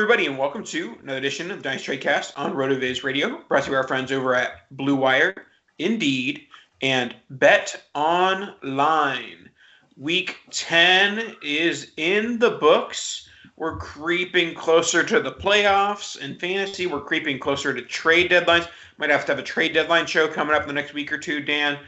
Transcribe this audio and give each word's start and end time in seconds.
Everybody, 0.00 0.24
and 0.24 0.38
welcome 0.38 0.64
to 0.64 0.96
another 1.02 1.18
edition 1.18 1.50
of 1.50 1.60
Dynasty 1.60 1.98
Tradecast 1.98 2.32
on 2.34 2.54
RotoViz 2.54 3.04
Radio, 3.04 3.42
brought 3.48 3.64
to 3.64 3.66
you 3.68 3.72
by 3.74 3.82
our 3.82 3.86
friends 3.86 4.10
over 4.10 4.34
at 4.34 4.64
Blue 4.70 4.96
Wire, 4.96 5.34
Indeed, 5.78 6.46
and 6.80 7.14
Bet 7.28 7.82
Online. 7.94 9.50
Week 9.98 10.38
10 10.52 11.36
is 11.42 11.92
in 11.98 12.38
the 12.38 12.52
books. 12.52 13.28
We're 13.56 13.76
creeping 13.76 14.54
closer 14.54 15.04
to 15.04 15.20
the 15.20 15.32
playoffs 15.32 16.18
in 16.18 16.38
fantasy. 16.38 16.86
We're 16.86 17.02
creeping 17.02 17.38
closer 17.38 17.74
to 17.74 17.82
trade 17.82 18.30
deadlines. 18.30 18.68
Might 18.96 19.10
have 19.10 19.26
to 19.26 19.32
have 19.32 19.38
a 19.38 19.42
trade 19.42 19.74
deadline 19.74 20.06
show 20.06 20.28
coming 20.28 20.54
up 20.54 20.62
in 20.62 20.68
the 20.68 20.72
next 20.72 20.94
week 20.94 21.12
or 21.12 21.18
two, 21.18 21.40
Dan. 21.40 21.78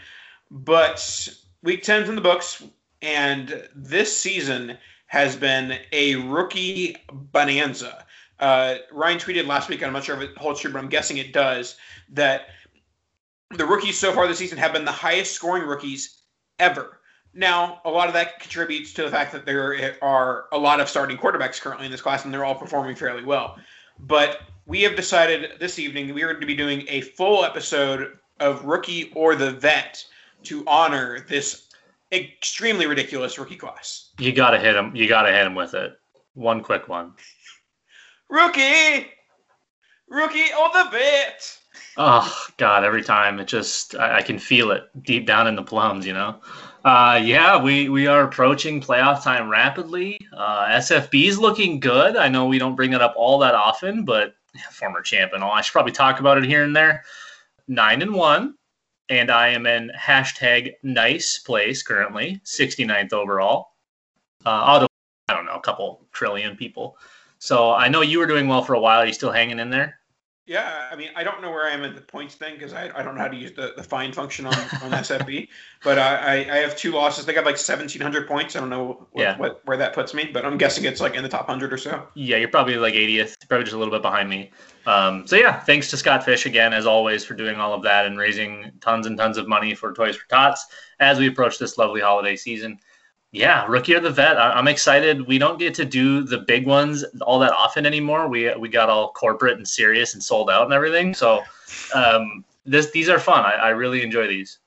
But 0.51 1.31
week 1.63 1.83
10's 1.83 2.11
in 2.11 2.15
the 2.15 2.21
books, 2.21 2.63
and 3.01 3.67
this 3.75 4.15
season– 4.15 4.77
has 5.13 5.37
been 5.37 5.79
a 5.93 6.15
rookie 6.15 6.97
bonanza. 7.11 8.07
Uh, 8.41 8.77
Ryan 8.91 9.19
tweeted 9.19 9.47
last 9.47 9.69
week, 9.69 9.83
I'm 9.83 9.93
not 9.93 10.05
sure 10.05 10.17
if 10.17 10.23
it 10.23 10.39
holds 10.39 10.61
true, 10.61 10.73
but 10.73 10.79
I'm 10.79 10.89
guessing 10.89 11.19
it 11.19 11.35
does, 11.35 11.77
that 12.15 12.47
the 13.51 13.67
rookies 13.67 13.99
so 13.99 14.11
far 14.15 14.27
this 14.27 14.39
season 14.39 14.57
have 14.57 14.73
been 14.73 14.87
the 14.87 14.91
highest 14.91 15.35
scoring 15.35 15.65
rookies 15.65 16.23
ever. 16.59 17.01
Now, 17.35 17.83
a 17.85 17.91
lot 17.91 18.09
of 18.09 18.15
that 18.15 18.41
contributes 18.41 18.95
to 18.95 19.03
the 19.03 19.11
fact 19.11 19.33
that 19.33 19.45
there 19.45 19.99
are 20.01 20.47
a 20.51 20.57
lot 20.57 20.81
of 20.81 20.89
starting 20.89 21.19
quarterbacks 21.19 21.61
currently 21.61 21.85
in 21.85 21.93
this 21.93 22.01
class, 22.01 22.25
and 22.25 22.33
they're 22.33 22.47
all 22.47 22.55
performing 22.55 22.97
fairly 22.97 23.23
well. 23.23 23.59
But 23.99 24.41
we 24.65 24.81
have 24.81 24.97
decided 24.97 25.61
this 25.61 25.79
evening 25.79 26.15
we 26.15 26.23
are 26.23 26.29
going 26.29 26.41
to 26.41 26.47
be 26.47 26.57
doing 26.57 26.87
a 26.89 27.03
full 27.03 27.45
episode 27.45 28.19
of 28.41 28.65
Rookie 28.65 29.13
or 29.15 29.37
the 29.37 29.51
Vet 29.51 30.07
to 30.45 30.65
honor 30.67 31.21
this 31.29 31.69
extremely 32.13 32.87
ridiculous 32.87 33.39
rookie 33.39 33.57
class. 33.57 34.11
You 34.19 34.33
gotta 34.33 34.59
hit 34.59 34.77
him. 34.77 34.95
You 34.95 35.09
gotta 35.09 35.33
hit 35.33 35.47
him 35.47 35.55
with 35.55 35.75
it. 35.75 35.93
One 36.35 36.63
quick 36.63 36.89
one. 36.89 37.15
Rookie, 38.29 39.07
rookie 40.09 40.53
on 40.53 40.73
the 40.73 40.91
vet. 40.91 41.59
Oh 41.97 42.47
God! 42.57 42.85
Every 42.85 43.03
time 43.03 43.39
it 43.39 43.47
just 43.47 43.95
I, 43.95 44.19
I, 44.19 44.23
can 44.23 44.39
feel 44.39 44.71
it 44.71 44.85
deep 45.03 45.27
down 45.27 45.47
in 45.47 45.57
the 45.57 45.63
plums. 45.63 46.07
You 46.07 46.15
know. 46.15 46.41
Uh, 46.85 47.21
yeah, 47.23 47.61
we 47.63 47.89
we 47.89 48.07
are 48.07 48.25
approaching 48.25 48.81
playoff 48.81 49.23
time 49.23 49.49
rapidly. 49.49 50.19
Uh, 50.37 50.67
SFB 50.69 51.29
is 51.29 51.39
looking 51.39 51.81
good. 51.81 52.17
I 52.17 52.29
know 52.29 52.47
we 52.47 52.59
don't 52.59 52.77
bring 52.77 52.93
it 52.93 53.03
up 53.03 53.15
all 53.17 53.39
that 53.39 53.55
often, 53.55 54.05
but 54.05 54.35
former 54.71 55.03
champ 55.03 55.33
and 55.35 55.45
all. 55.45 55.53
I 55.53 55.61
should 55.61 55.73
probably 55.73 55.93
talk 55.93 56.21
about 56.21 56.39
it 56.39 56.45
here 56.45 56.65
and 56.65 56.75
there. 56.75 57.05
Nine 57.69 58.03
and 58.03 58.15
one 58.15 58.55
and 59.09 59.31
I 59.31 59.49
am 59.49 59.67
in 59.67 59.91
hashtag 59.99 60.75
nice 60.83 61.39
place 61.39 61.83
currently, 61.83 62.41
69th 62.45 63.13
overall. 63.13 63.69
Uh, 64.45 64.51
out 64.51 64.83
of, 64.83 64.89
I 65.29 65.35
don't 65.35 65.47
know, 65.47 65.55
a 65.55 65.61
couple 65.61 66.07
trillion 66.13 66.57
people. 66.57 66.97
So 67.39 67.73
I 67.73 67.89
know 67.89 68.03
you 68.03 68.19
were 68.19 68.27
doing 68.27 68.49
well 68.49 68.63
for 68.63 68.75
a 68.75 68.81
while. 68.81 69.01
Are 69.01 69.07
you 69.07 69.13
still 69.13 69.33
hanging 69.33 69.59
in 69.59 69.71
there? 69.71 69.99
Yeah, 70.45 70.89
I 70.91 70.97
mean, 70.97 71.11
I 71.15 71.23
don't 71.23 71.41
know 71.41 71.51
where 71.51 71.67
I 71.67 71.71
am 71.71 71.85
at 71.85 71.95
the 71.95 72.01
points 72.01 72.35
thing 72.35 72.55
because 72.55 72.73
I, 72.73 72.91
I 72.97 73.03
don't 73.05 73.15
know 73.15 73.21
how 73.21 73.29
to 73.29 73.37
use 73.37 73.53
the, 73.53 73.75
the 73.77 73.83
find 73.83 74.13
function 74.13 74.45
on, 74.45 74.55
on 74.55 74.59
SFB. 74.91 75.49
But 75.85 76.01
I, 76.01 76.39
I 76.41 76.57
have 76.59 76.77
two 76.77 76.91
losses. 76.91 77.25
They 77.25 77.33
got 77.33 77.45
like 77.45 77.55
1,700 77.55 78.27
points. 78.27 78.57
I 78.57 78.61
don't 78.61 78.69
know 78.69 79.07
what, 79.13 79.23
yeah. 79.23 79.39
what, 79.39 79.61
where 79.67 79.77
that 79.77 79.95
puts 79.95 80.15
me, 80.15 80.31
but 80.33 80.45
I'm 80.45 80.59
guessing 80.59 80.85
it's 80.85 81.01
like 81.01 81.15
in 81.15 81.23
the 81.23 81.29
top 81.29 81.47
100 81.47 81.73
or 81.73 81.79
so. 81.79 82.09
Yeah, 82.15 82.39
you're 82.39 82.49
probably 82.49 82.75
like 82.77 82.95
80th, 82.95 83.37
probably 83.49 83.65
just 83.65 83.77
a 83.77 83.79
little 83.79 83.95
bit 83.95 84.03
behind 84.03 84.29
me. 84.29 84.51
Um, 84.85 85.29
so 85.29 85.37
yeah, 85.37 85.61
thanks 85.61 85.89
to 85.91 85.97
Scott 85.97 86.25
Fish 86.25 86.45
again, 86.45 86.73
as 86.73 86.87
always, 86.87 87.25
for 87.25 87.35
doing 87.35 87.57
all 87.59 87.73
of 87.73 87.83
that 87.85 88.05
and 88.07 88.19
raising 88.19 88.73
tons 88.81 89.07
and 89.07 89.17
tons 89.17 89.39
of 89.39 89.47
money 89.47 89.77
for 89.77 89.93
Toys 89.93 90.17
for 90.17 90.29
Tots 90.29 90.67
as 90.99 91.21
we 91.21 91.29
approach 91.29 91.59
this 91.59 91.79
lovely 91.79 92.01
holiday 92.01 92.35
season. 92.35 92.81
Yeah, 93.33 93.65
rookie 93.67 93.95
or 93.95 94.01
the 94.01 94.11
vet. 94.11 94.37
I- 94.37 94.59
am 94.59 94.69
excited. 94.69 95.27
We 95.27 95.39
don't 95.39 95.59
get 95.59 95.75
to 95.75 95.87
do 95.87 96.23
the 96.23 96.39
big 96.39 96.67
ones 96.67 97.03
all 97.23 97.39
that 97.39 97.53
often 97.53 97.87
anymore. 97.87 98.29
We 98.29 98.55
we 98.55 98.69
got 98.69 98.91
all 98.91 99.13
corporate 99.13 99.57
and 99.57 99.67
serious 99.67 100.13
and 100.13 100.23
sold 100.23 100.51
out 100.51 100.65
and 100.65 100.73
everything. 100.73 101.15
So 101.15 101.43
um, 101.95 102.45
this 102.67 102.91
these 102.91 103.09
are 103.09 103.19
fun. 103.19 103.45
I, 103.45 103.53
I 103.53 103.69
really 103.71 104.03
enjoy 104.03 104.29
these. 104.29 104.59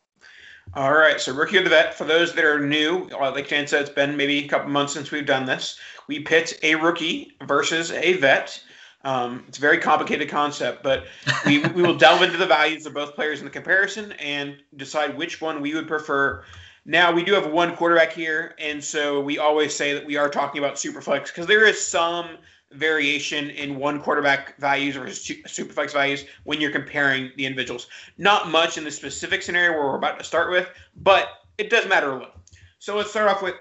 All 0.74 0.94
right, 0.94 1.22
so 1.22 1.34
rookie 1.34 1.58
of 1.58 1.64
the 1.64 1.70
vet. 1.70 1.94
For 1.94 2.06
those 2.06 2.34
that 2.34 2.44
are 2.44 2.60
new, 2.60 3.08
uh, 3.14 3.32
like 3.32 3.48
Jan 3.48 3.68
said, 3.68 3.82
it's 3.82 3.90
been 3.90 4.18
maybe 4.18 4.40
a 4.40 4.48
couple 4.48 4.70
months 4.70 4.94
since 4.94 5.12
we've 5.12 5.26
done 5.26 5.46
this. 5.46 5.80
We 6.08 6.20
pit 6.20 6.60
a 6.64 6.76
rookie 6.76 7.38
versus 7.46 7.92
a 7.92 8.14
vet. 8.14 8.62
Um, 9.04 9.46
it's 9.48 9.60
a 9.60 9.62
very 9.62 9.78
complicated 9.78 10.28
concept, 10.28 10.82
but 10.82 11.06
we, 11.46 11.60
we 11.60 11.84
will 11.84 11.96
delve 11.98 12.24
into 12.24 12.38
the 12.38 12.48
values 12.48 12.88
of 12.88 12.96
both 12.96 13.14
players 13.14 13.40
in 13.40 13.46
the 13.46 13.52
comparison 13.52 14.14
and 14.14 14.58
decide 14.76 15.16
which 15.16 15.40
one 15.40 15.62
we 15.62 15.76
would 15.76 15.88
prefer 15.88 16.44
now 16.86 17.12
we 17.12 17.24
do 17.24 17.34
have 17.34 17.52
one 17.52 17.76
quarterback 17.76 18.14
here, 18.14 18.56
and 18.60 18.84
so 18.84 19.20
we 19.20 19.40
always 19.40 19.76
say 19.76 19.94
that 19.94 20.06
we 20.06 20.18
are 20.18 20.30
talking 20.30 20.60
about 20.60 20.76
superflex 20.76 21.28
because 21.28 21.48
there 21.48 21.66
is 21.66 21.82
some 21.82 22.38
variation 22.72 23.50
in 23.52 23.78
one 23.78 24.02
quarterback 24.02 24.58
values 24.58 24.96
versus 24.96 25.20
superflex 25.48 25.94
values 25.94 26.26
when 26.44 26.62
you're 26.62 26.72
comparing 26.72 27.32
the 27.38 27.46
individuals. 27.46 27.88
Not 28.18 28.50
much 28.50 28.78
in 28.78 28.84
the 28.84 28.92
specific 28.92 29.42
scenario 29.42 29.72
where 29.72 29.88
we're 29.88 29.98
about 29.98 30.20
to 30.20 30.26
start 30.26 30.52
with, 30.52 30.70
but 30.98 31.30
it 31.58 31.70
does 31.70 31.88
matter 31.88 32.12
a 32.12 32.14
little. 32.14 32.40
So 32.80 32.96
let's 32.96 33.10
start 33.10 33.30
off 33.30 33.42
with 33.42 33.56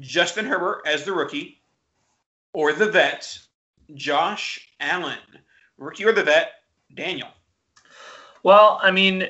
Justin 0.00 0.46
Herbert 0.46 0.82
as 0.86 1.04
the 1.04 1.12
rookie, 1.12 1.60
or 2.54 2.72
the 2.72 2.90
vet, 2.90 3.38
Josh 3.94 4.68
Allen. 4.80 5.18
Rookie 5.76 6.04
or 6.04 6.12
the 6.12 6.22
vet, 6.22 6.52
Daniel. 6.94 7.28
Well, 8.44 8.78
I 8.82 8.90
mean, 8.90 9.28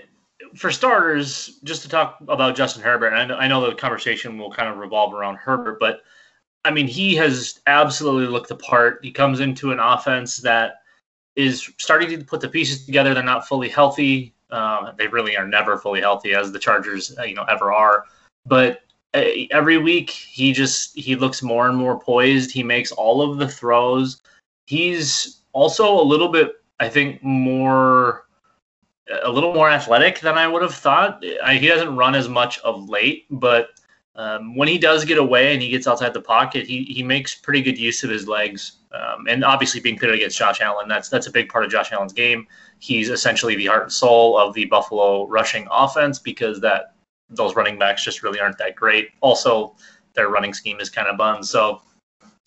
for 0.54 0.70
starters, 0.70 1.58
just 1.64 1.82
to 1.82 1.88
talk 1.88 2.18
about 2.28 2.56
Justin 2.56 2.82
Herbert, 2.82 3.12
I 3.12 3.24
know, 3.24 3.36
I 3.36 3.48
know 3.48 3.66
the 3.68 3.74
conversation 3.74 4.38
will 4.38 4.50
kind 4.50 4.68
of 4.68 4.78
revolve 4.78 5.14
around 5.14 5.36
Herbert, 5.36 5.78
but 5.80 6.02
I 6.64 6.70
mean, 6.70 6.86
he 6.86 7.14
has 7.16 7.60
absolutely 7.66 8.28
looked 8.28 8.48
the 8.48 8.56
part. 8.56 9.00
He 9.02 9.10
comes 9.10 9.40
into 9.40 9.72
an 9.72 9.80
offense 9.80 10.36
that 10.38 10.82
is 11.34 11.68
starting 11.78 12.10
to 12.10 12.24
put 12.24 12.40
the 12.40 12.48
pieces 12.48 12.84
together. 12.84 13.14
They're 13.14 13.22
not 13.22 13.48
fully 13.48 13.68
healthy. 13.68 14.34
Um, 14.50 14.92
they 14.98 15.08
really 15.08 15.36
are 15.36 15.46
never 15.46 15.78
fully 15.78 16.00
healthy, 16.00 16.34
as 16.34 16.52
the 16.52 16.58
Chargers, 16.58 17.16
uh, 17.18 17.22
you 17.22 17.34
know, 17.34 17.44
ever 17.44 17.72
are. 17.72 18.04
But 18.46 18.82
uh, 19.14 19.24
every 19.50 19.78
week, 19.78 20.10
he 20.10 20.52
just 20.52 20.96
he 20.96 21.16
looks 21.16 21.42
more 21.42 21.68
and 21.68 21.76
more 21.76 21.98
poised. 21.98 22.52
He 22.52 22.62
makes 22.62 22.92
all 22.92 23.22
of 23.22 23.38
the 23.38 23.48
throws. 23.48 24.20
He's 24.66 25.42
also 25.52 26.00
a 26.00 26.02
little 26.02 26.28
bit, 26.28 26.52
I 26.78 26.88
think, 26.88 27.22
more 27.22 28.26
a 29.22 29.30
little 29.30 29.52
more 29.52 29.70
athletic 29.70 30.20
than 30.20 30.38
I 30.38 30.46
would 30.46 30.62
have 30.62 30.74
thought. 30.74 31.24
I, 31.44 31.56
he 31.56 31.66
doesn't 31.66 31.96
run 31.96 32.14
as 32.14 32.28
much 32.28 32.58
of 32.60 32.88
late, 32.88 33.26
but 33.30 33.70
um, 34.14 34.56
when 34.56 34.68
he 34.68 34.78
does 34.78 35.04
get 35.04 35.18
away 35.18 35.52
and 35.52 35.62
he 35.62 35.70
gets 35.70 35.86
outside 35.86 36.12
the 36.12 36.20
pocket, 36.20 36.66
he, 36.66 36.84
he 36.84 37.02
makes 37.02 37.34
pretty 37.34 37.62
good 37.62 37.78
use 37.78 38.04
of 38.04 38.10
his 38.10 38.28
legs. 38.28 38.78
Um, 38.92 39.26
and 39.26 39.42
obviously, 39.44 39.80
being 39.80 39.98
pitted 39.98 40.16
against 40.16 40.38
Josh 40.38 40.60
Allen, 40.60 40.86
that's 40.86 41.08
that's 41.08 41.26
a 41.26 41.30
big 41.30 41.48
part 41.48 41.64
of 41.64 41.70
Josh 41.70 41.92
Allen's 41.92 42.12
game. 42.12 42.46
He's 42.78 43.08
essentially 43.08 43.56
the 43.56 43.66
heart 43.66 43.84
and 43.84 43.92
soul 43.92 44.36
of 44.36 44.52
the 44.52 44.66
Buffalo 44.66 45.26
rushing 45.26 45.66
offense 45.70 46.18
because 46.18 46.60
that 46.60 46.94
those 47.30 47.56
running 47.56 47.78
backs 47.78 48.04
just 48.04 48.22
really 48.22 48.38
aren't 48.38 48.58
that 48.58 48.76
great. 48.76 49.10
Also, 49.22 49.74
their 50.14 50.28
running 50.28 50.52
scheme 50.52 50.78
is 50.78 50.90
kind 50.90 51.08
of 51.08 51.16
bun. 51.16 51.42
So 51.42 51.80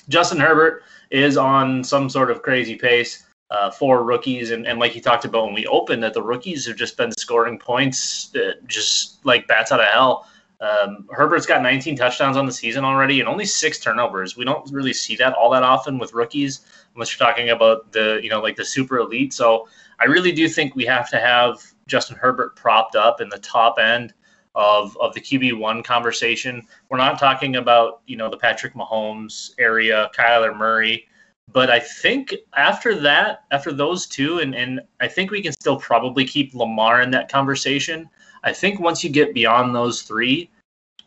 Justin 0.07 0.39
Herbert 0.39 0.83
is 1.09 1.35
on 1.35 1.83
some 1.83 2.09
sort 2.09 2.29
of 2.29 2.43
crazy 2.43 2.75
pace 2.75 3.24
uh, 3.51 3.71
for 3.71 4.03
rookies. 4.03 4.51
And, 4.51 4.65
and 4.67 4.79
like 4.79 4.95
you 4.95 5.01
talked 5.01 5.25
about 5.25 5.45
when 5.45 5.53
we 5.53 5.67
opened, 5.67 6.03
that 6.03 6.13
the 6.13 6.21
rookies 6.21 6.65
have 6.67 6.75
just 6.75 6.97
been 6.97 7.11
scoring 7.11 7.59
points 7.59 8.33
just 8.67 9.25
like 9.25 9.47
bats 9.47 9.71
out 9.71 9.79
of 9.79 9.87
hell. 9.87 10.27
Um, 10.61 11.07
Herbert's 11.11 11.45
got 11.45 11.61
19 11.61 11.97
touchdowns 11.97 12.37
on 12.37 12.45
the 12.45 12.51
season 12.51 12.85
already 12.85 13.19
and 13.19 13.27
only 13.27 13.45
six 13.45 13.79
turnovers. 13.79 14.37
We 14.37 14.45
don't 14.45 14.69
really 14.71 14.93
see 14.93 15.15
that 15.17 15.33
all 15.33 15.49
that 15.51 15.63
often 15.63 15.97
with 15.97 16.13
rookies, 16.13 16.61
unless 16.93 17.17
you're 17.17 17.27
talking 17.27 17.49
about 17.49 17.91
the, 17.91 18.19
you 18.23 18.29
know, 18.29 18.41
like 18.41 18.55
the 18.55 18.65
super 18.65 18.97
elite. 18.99 19.33
So 19.33 19.67
I 19.99 20.05
really 20.05 20.31
do 20.31 20.47
think 20.47 20.75
we 20.75 20.85
have 20.85 21.09
to 21.09 21.19
have 21.19 21.61
Justin 21.87 22.15
Herbert 22.15 22.55
propped 22.55 22.95
up 22.95 23.21
in 23.21 23.29
the 23.29 23.37
top 23.39 23.77
end 23.79 24.13
of, 24.55 24.97
of 25.01 25.13
the 25.13 25.19
QB1 25.19 25.83
conversation. 25.83 26.65
We're 26.89 26.97
not 26.97 27.19
talking 27.19 27.57
about, 27.57 28.01
you 28.07 28.15
know, 28.15 28.29
the 28.29 28.37
Patrick 28.37 28.73
Mahomes 28.73 29.51
area, 29.59 30.09
Kyler 30.17 30.55
Murray. 30.55 31.07
But 31.51 31.69
I 31.69 31.79
think 31.79 32.33
after 32.55 32.95
that, 33.01 33.43
after 33.51 33.71
those 33.71 34.07
two, 34.07 34.39
and, 34.39 34.55
and 34.55 34.81
I 34.99 35.07
think 35.07 35.31
we 35.31 35.41
can 35.41 35.53
still 35.53 35.77
probably 35.77 36.25
keep 36.25 36.53
Lamar 36.53 37.01
in 37.01 37.11
that 37.11 37.31
conversation. 37.31 38.09
I 38.43 38.51
think 38.51 38.79
once 38.79 39.03
you 39.03 39.09
get 39.09 39.33
beyond 39.33 39.75
those 39.75 40.01
three, 40.01 40.49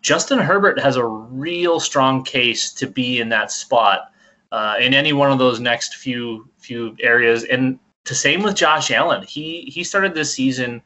Justin 0.00 0.38
Herbert 0.38 0.79
has 0.79 0.96
a 0.96 1.05
real 1.05 1.81
strong 1.81 2.23
case 2.25 2.73
to 2.75 2.87
be 2.87 3.20
in 3.20 3.29
that 3.31 3.50
spot 3.50 4.12
uh, 4.52 4.76
in 4.81 4.94
any 4.94 5.12
one 5.12 5.31
of 5.31 5.38
those 5.38 5.61
next 5.61 5.96
few 5.96 6.49
few 6.58 6.96
areas. 7.00 7.44
And 7.44 7.79
the 8.05 8.14
same 8.14 8.43
with 8.43 8.55
Josh 8.55 8.91
Allen. 8.91 9.25
He 9.25 9.62
he 9.62 9.84
started 9.84 10.14
this 10.14 10.32
season 10.32 10.82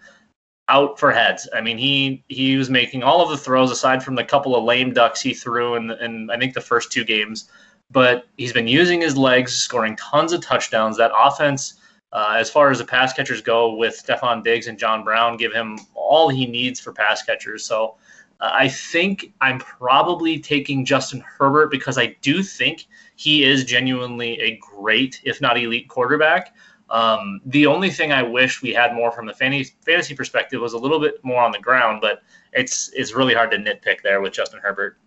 out 0.69 0.99
for 0.99 1.13
heads. 1.13 1.49
I 1.55 1.61
mean, 1.61 1.79
he 1.79 2.25
he 2.29 2.57
was 2.57 2.71
making 2.71 3.03
all 3.03 3.21
of 3.21 3.31
the 3.31 3.37
throws 3.37 3.71
aside 3.71 4.03
from 4.03 4.15
the 4.15 4.25
couple 4.25 4.57
of 4.57 4.65
lame 4.65 4.93
ducks 4.93 5.21
he 5.21 5.35
threw 5.35 5.75
in, 5.75 5.91
in 5.91 6.31
I 6.31 6.39
think 6.39 6.55
the 6.55 6.61
first 6.61 6.91
two 6.91 7.05
games 7.05 7.49
but 7.93 8.27
he's 8.37 8.53
been 8.53 8.69
using 8.69 9.01
his 9.01 9.17
legs, 9.17 9.53
scoring 9.55 9.97
tons 9.97 10.33
of 10.33 10.41
touchdowns. 10.41 10.97
That 10.97 11.13
offense, 11.17 11.75
uh, 12.13 12.35
as 12.39 12.51
far 12.51 12.71
as 12.71 12.79
the 12.79 12.85
pass 12.85 13.13
catchers 13.13 13.43
go, 13.43 13.75
with 13.75 14.03
Stefon 14.05 14.43
Diggs 14.43 14.67
and 14.67 14.79
John 14.79 15.05
Brown, 15.05 15.37
give 15.37 15.53
him 15.53 15.79
all 15.95 16.29
he 16.29 16.47
needs 16.47 16.81
for 16.81 16.93
pass 16.93 17.23
catchers. 17.23 17.65
So 17.65 17.97
uh, 18.41 18.51
I 18.53 18.69
think 18.69 19.33
I'm 19.41 19.59
probably 19.59 20.39
taking 20.39 20.85
Justin 20.85 21.21
Herbert 21.21 21.71
because 21.71 21.99
I 21.99 22.17
do 22.23 22.43
think 22.43 22.87
he 23.17 23.45
is 23.45 23.65
genuinely 23.65 24.41
a 24.41 24.57
great, 24.57 25.21
if 25.25 25.41
not 25.41 25.59
elite, 25.59 25.89
quarterback. 25.89 26.55
Um, 26.91 27.41
the 27.47 27.67
only 27.67 27.89
thing 27.89 28.13
I 28.13 28.23
wish 28.23 28.61
we 28.61 28.73
had 28.73 28.95
more 28.95 29.11
from 29.13 29.27
the 29.27 29.33
fantasy, 29.33 29.75
fantasy 29.85 30.15
perspective 30.15 30.61
was 30.61 30.75
a 30.75 30.79
little 30.79 31.01
bit 31.01 31.25
more 31.25 31.43
on 31.43 31.53
the 31.53 31.59
ground, 31.59 32.01
but 32.03 32.23
it's 32.53 32.91
it's 32.95 33.15
really 33.15 33.33
hard 33.33 33.51
to 33.53 33.57
nitpick 33.57 34.03
there 34.03 34.21
with 34.21 34.35
Justin 34.35 34.61
Herbert. 34.61 34.99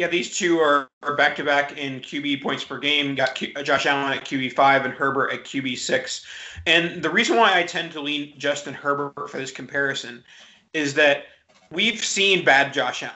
Yeah, 0.00 0.06
these 0.06 0.34
two 0.34 0.58
are, 0.60 0.88
are 1.02 1.14
back-to-back 1.14 1.76
in 1.76 2.00
QB 2.00 2.42
points 2.42 2.64
per 2.64 2.78
game. 2.78 3.14
Got 3.14 3.34
Q, 3.34 3.52
uh, 3.54 3.62
Josh 3.62 3.84
Allen 3.84 4.14
at 4.14 4.24
QB 4.24 4.54
five 4.54 4.86
and 4.86 4.94
Herbert 4.94 5.30
at 5.30 5.44
QB 5.44 5.76
six. 5.76 6.24
And 6.64 7.02
the 7.02 7.10
reason 7.10 7.36
why 7.36 7.58
I 7.58 7.64
tend 7.64 7.92
to 7.92 8.00
lean 8.00 8.32
Justin 8.38 8.72
Herbert 8.72 9.28
for 9.28 9.36
this 9.36 9.50
comparison 9.50 10.24
is 10.72 10.94
that 10.94 11.26
we've 11.70 12.02
seen 12.02 12.46
bad 12.46 12.72
Josh 12.72 13.02
Allen, 13.02 13.14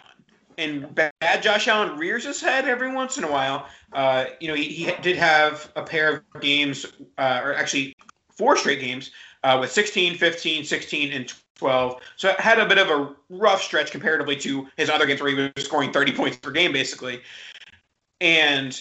and 0.59 0.95
bad 0.95 1.43
Josh 1.43 1.69
Allen 1.69 1.97
rears 1.97 2.27
his 2.27 2.43
head 2.43 2.69
every 2.69 2.93
once 2.93 3.17
in 3.17 3.25
a 3.25 3.33
while. 3.33 3.67
Uh, 3.95 4.27
you 4.39 4.49
know, 4.49 4.55
he, 4.55 4.65
he, 4.65 4.93
did 5.01 5.17
have 5.17 5.73
a 5.77 5.83
pair 5.83 6.23
of 6.35 6.43
games, 6.43 6.85
uh, 7.17 7.41
or 7.43 7.55
actually 7.55 7.97
four 8.29 8.59
straight 8.59 8.81
games 8.81 9.11
uh, 9.43 9.57
with 9.59 9.73
16, 9.73 10.19
15, 10.19 10.65
16, 10.65 11.13
and 11.15 11.33
12. 11.57 12.01
So 12.17 12.31
it 12.31 12.41
had 12.41 12.59
a 12.59 12.67
bit 12.67 12.79
of 12.79 12.89
a 12.89 13.15
rough 13.31 13.63
stretch 13.63 13.91
comparatively 13.91 14.37
to 14.37 14.67
his 14.77 14.91
other 14.91 15.07
games 15.07 15.21
where 15.21 15.31
he 15.31 15.51
was 15.55 15.65
scoring 15.65 15.93
30 15.93 16.13
points 16.13 16.37
per 16.37 16.51
game, 16.51 16.73
basically. 16.73 17.23
And 18.21 18.81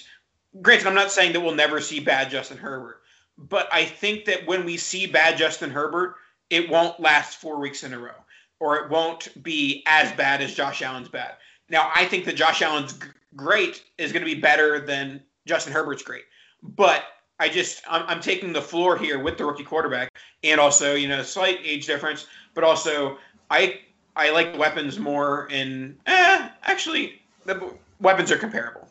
granted, 0.62 0.88
I'm 0.88 0.96
not 0.96 1.12
saying 1.12 1.34
that 1.34 1.42
we'll 1.42 1.56
never 1.56 1.82
see 1.82 2.00
bad 2.00 2.30
Justin 2.30 2.58
Herbert, 2.58 3.02
but 3.38 3.68
I 3.72 3.86
think 3.86 4.26
that 4.26 4.46
when 4.46 4.66
we 4.66 4.78
see 4.78 5.08
bad 5.08 5.38
Justin 5.38 5.70
Herbert, 5.70 6.16
it 6.50 6.70
won't 6.70 7.00
last 7.00 7.40
four 7.40 7.60
weeks 7.60 7.84
in 7.84 7.94
a 7.94 8.00
row, 8.00 8.12
or 8.60 8.78
it 8.78 8.90
won't 8.90 9.44
be 9.44 9.84
as 9.88 10.12
bad 10.14 10.42
as 10.42 10.54
Josh 10.54 10.82
Allen's 10.82 11.10
bad. 11.10 11.36
Now, 11.70 11.92
I 11.96 12.06
think 12.06 12.26
that 12.26 12.36
Josh 12.36 12.62
Allen's 12.62 12.98
great 13.36 13.84
is 13.98 14.12
going 14.12 14.26
to 14.26 14.32
be 14.32 14.40
better 14.40 14.80
than 14.80 15.24
Justin 15.46 15.74
Herbert's 15.74 16.04
great, 16.04 16.24
but 16.62 17.04
I 17.40 17.50
just 17.50 17.84
I'm, 17.90 18.04
I'm 18.08 18.20
taking 18.22 18.54
the 18.54 18.62
floor 18.62 18.98
here 18.98 19.20
with 19.20 19.38
the 19.38 19.46
rookie 19.46 19.64
quarterback, 19.64 20.10
and 20.44 20.60
also 20.60 20.96
you 20.96 21.08
know 21.08 21.22
slight 21.24 21.60
age 21.64 21.86
difference 21.86 22.28
but 22.54 22.64
also 22.64 23.18
I 23.50 23.80
I 24.16 24.30
like 24.30 24.58
weapons 24.58 25.00
more. 25.00 25.48
And 25.52 25.98
eh, 26.06 26.50
actually, 26.64 27.22
the 27.46 27.74
weapons 28.00 28.32
are 28.32 28.38
comparable. 28.38 28.88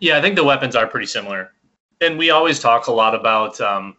Yeah, 0.00 0.18
I 0.18 0.22
think 0.22 0.36
the 0.36 0.44
weapons 0.44 0.76
are 0.76 0.86
pretty 0.86 1.06
similar, 1.06 1.52
and 2.00 2.18
we 2.18 2.30
always 2.30 2.58
talk 2.58 2.86
a 2.86 2.92
lot 2.92 3.14
about 3.14 3.60
um, 3.60 3.96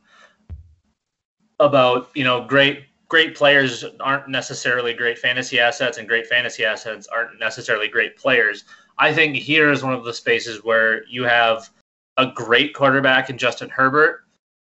about 1.59 2.09
you 2.13 2.23
know 2.23 2.45
great 2.45 2.85
great 3.07 3.35
players 3.35 3.85
aren't 3.99 4.27
necessarily 4.27 4.93
great 4.93 5.17
fantasy 5.17 5.59
assets, 5.59 5.97
and 5.97 6.07
great 6.07 6.27
fantasy 6.27 6.65
assets 6.65 7.07
aren't 7.07 7.39
necessarily 7.39 7.87
great 7.87 8.17
players. 8.17 8.65
I 8.97 9.13
think 9.13 9.35
here 9.35 9.71
is 9.71 9.83
one 9.83 9.93
of 9.93 10.05
the 10.05 10.13
spaces 10.13 10.63
where 10.63 11.05
you 11.05 11.23
have 11.23 11.69
a 12.17 12.27
great 12.27 12.73
quarterback 12.73 13.29
in 13.29 13.37
Justin 13.37 13.69
Herbert 13.69 14.23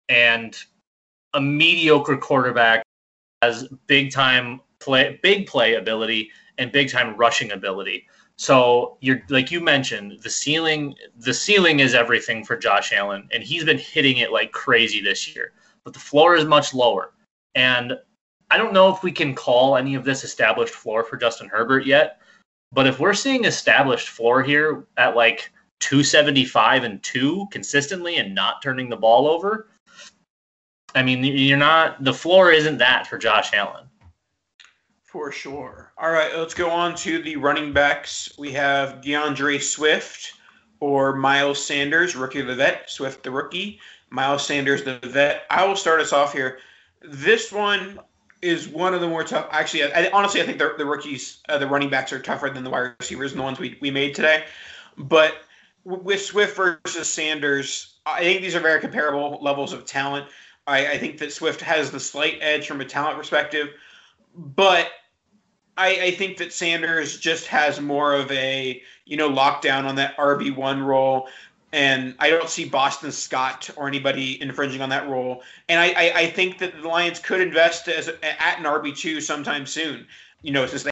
and 0.08 0.58
a 1.34 1.42
mediocre 1.42 2.18
quarterback 2.18 2.84
has 3.42 3.68
big 3.88 4.12
time 4.12 4.62
play, 4.80 5.20
big 5.24 5.48
play 5.48 5.76
ability 5.76 6.30
and 6.58 6.72
big 6.72 6.90
time 6.90 7.16
rushing 7.16 7.52
ability. 7.52 8.08
So 8.38 8.98
you're 9.02 9.22
like 9.30 9.52
you 9.52 9.60
mentioned, 9.60 10.20
the 10.22 10.30
ceiling 10.30 10.96
the 11.18 11.34
ceiling 11.34 11.82
is 11.82 11.94
everything 11.94 12.44
for 12.44 12.56
Josh 12.56 12.94
Allen, 12.94 13.28
and 13.34 13.44
he's 13.44 13.66
been 13.66 13.78
hitting 13.78 14.18
it 14.18 14.32
like 14.32 14.52
crazy 14.52 15.02
this 15.02 15.34
year. 15.36 15.52
But 15.84 15.94
the 15.94 16.00
floor 16.00 16.36
is 16.36 16.46
much 16.46 16.74
lower. 16.74 17.14
And 17.56 17.98
I 18.52 18.58
don't 18.58 18.74
know 18.74 18.94
if 18.94 19.04
we 19.04 19.12
can 19.12 19.36
call 19.36 19.76
any 19.76 19.96
of 19.96 20.04
this 20.04 20.24
established 20.24 20.74
floor 20.74 21.04
for 21.04 21.18
Justin 21.18 21.50
Herbert 21.50 21.86
yet. 21.86 22.22
But 22.72 22.88
if 22.88 23.00
we're 23.00 23.14
seeing 23.14 23.46
established 23.46 24.10
floor 24.10 24.42
here 24.42 24.86
at 24.98 25.16
like 25.16 25.52
275 25.80 26.84
and 26.84 27.02
2 27.04 27.48
consistently 27.52 28.18
and 28.18 28.36
not 28.36 28.62
turning 28.62 28.90
the 28.90 28.96
ball 28.96 29.28
over, 29.28 29.70
I 30.96 31.04
mean, 31.04 31.24
you're 31.24 31.58
not, 31.58 32.04
the 32.04 32.14
floor 32.14 32.52
isn't 32.52 32.78
that 32.78 33.08
for 33.08 33.18
Josh 33.18 33.54
Allen. 33.54 33.86
For 35.04 35.32
sure. 35.32 35.92
All 35.98 36.12
right, 36.12 36.36
let's 36.36 36.54
go 36.54 36.70
on 36.70 36.96
to 36.98 37.22
the 37.22 37.36
running 37.36 37.74
backs. 37.74 38.32
We 38.38 38.52
have 38.54 39.02
D'Andre 39.02 39.58
Swift 39.58 40.34
or 40.80 41.16
Miles 41.16 41.64
Sanders, 41.64 42.16
rookie 42.16 42.42
the 42.42 42.56
vet, 42.56 42.90
Swift 42.90 43.24
the 43.24 43.32
rookie, 43.32 43.80
Miles 44.12 44.46
Sanders 44.46 44.84
the 44.84 45.00
vet. 45.00 45.44
I 45.50 45.66
will 45.66 45.76
start 45.76 46.00
us 46.00 46.14
off 46.14 46.34
here. 46.34 46.60
This 47.02 47.52
one 47.52 48.00
is 48.42 48.68
one 48.68 48.94
of 48.94 49.02
the 49.02 49.08
more 49.08 49.24
tough. 49.24 49.48
Actually, 49.52 49.92
I, 49.94 50.10
honestly, 50.12 50.42
I 50.42 50.46
think 50.46 50.60
the, 50.60 50.76
the 50.78 50.86
rookies, 50.86 51.40
uh, 51.50 51.58
the 51.58 51.68
running 51.68 51.90
backs 51.90 52.14
are 52.14 52.20
tougher 52.20 52.50
than 52.50 52.64
the 52.64 52.70
wide 52.70 52.94
receivers 53.00 53.32
and 53.32 53.40
the 53.40 53.44
ones 53.44 53.60
we, 53.60 53.78
we 53.82 53.92
made 53.92 54.16
today. 54.16 54.46
But 54.98 55.42
with 55.84 56.22
Swift 56.22 56.56
versus 56.56 57.08
Sanders, 57.08 57.96
I 58.06 58.22
think 58.22 58.42
these 58.42 58.56
are 58.56 58.60
very 58.60 58.80
comparable 58.80 59.40
levels 59.42 59.74
of 59.74 59.86
talent. 59.86 60.28
I, 60.68 60.94
I 60.94 60.98
think 60.98 61.18
that 61.20 61.34
Swift 61.34 61.62
has 61.62 61.92
the 61.92 62.00
slight 62.00 62.38
edge 62.42 62.68
from 62.68 62.82
a 62.82 62.86
talent 62.86 63.18
perspective, 63.18 63.70
but 64.36 64.90
I, 65.78 66.02
I, 66.02 66.12
think 66.12 66.38
that 66.38 66.54
Sanders 66.54 67.18
just 67.18 67.48
has 67.48 67.80
more 67.80 68.14
of 68.14 68.32
a 68.32 68.82
you 69.06 69.18
know 69.18 69.30
lockdown 69.30 69.86
on 69.86 69.96
that 69.96 70.16
RB 70.18 70.56
one 70.56 70.84
role, 70.84 71.30
and 71.72 72.16
I 72.20 72.30
don't 72.30 72.50
see 72.50 72.66
Boston 72.66 73.12
Scott 73.12 73.70
or 73.76 73.88
anybody 73.88 74.42
infringing 74.42 74.82
on 74.82 74.90
that 74.90 75.08
role. 75.08 75.42
And 75.70 75.80
I, 75.80 75.88
I, 75.88 76.14
I 76.16 76.30
think 76.30 76.60
that 76.60 76.82
the 76.82 76.88
Lions 76.88 77.20
could 77.20 77.42
invest 77.42 77.88
as 77.88 78.10
at 78.10 78.60
an 78.60 78.66
RB 78.66 78.96
two 78.96 79.22
sometime 79.22 79.66
soon. 79.66 80.06
You 80.42 80.52
know, 80.52 80.66
since 80.68 80.84
they 80.84 80.92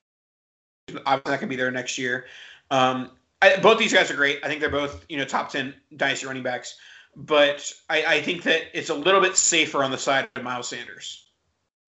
obviously 1.06 1.06
not 1.10 1.24
going 1.26 1.40
to 1.42 1.48
be 1.48 1.56
there 1.56 1.72
next 1.72 1.98
year. 1.98 2.26
Um, 2.72 3.12
I, 3.42 3.58
both 3.58 3.78
these 3.78 3.94
guys 3.94 4.10
are 4.10 4.16
great. 4.16 4.40
I 4.44 4.48
think 4.48 4.62
they're 4.62 4.70
both 4.70 5.06
you 5.10 5.18
know 5.18 5.26
top 5.26 5.50
ten 5.50 5.74
dynasty 5.96 6.26
running 6.26 6.44
backs 6.44 6.76
but 7.18 7.74
I, 7.90 8.06
I 8.06 8.22
think 8.22 8.44
that 8.44 8.78
it's 8.78 8.90
a 8.90 8.94
little 8.94 9.20
bit 9.20 9.36
safer 9.36 9.84
on 9.84 9.90
the 9.90 9.98
side 9.98 10.30
of 10.36 10.44
Miles 10.44 10.70
Sanders. 10.70 11.26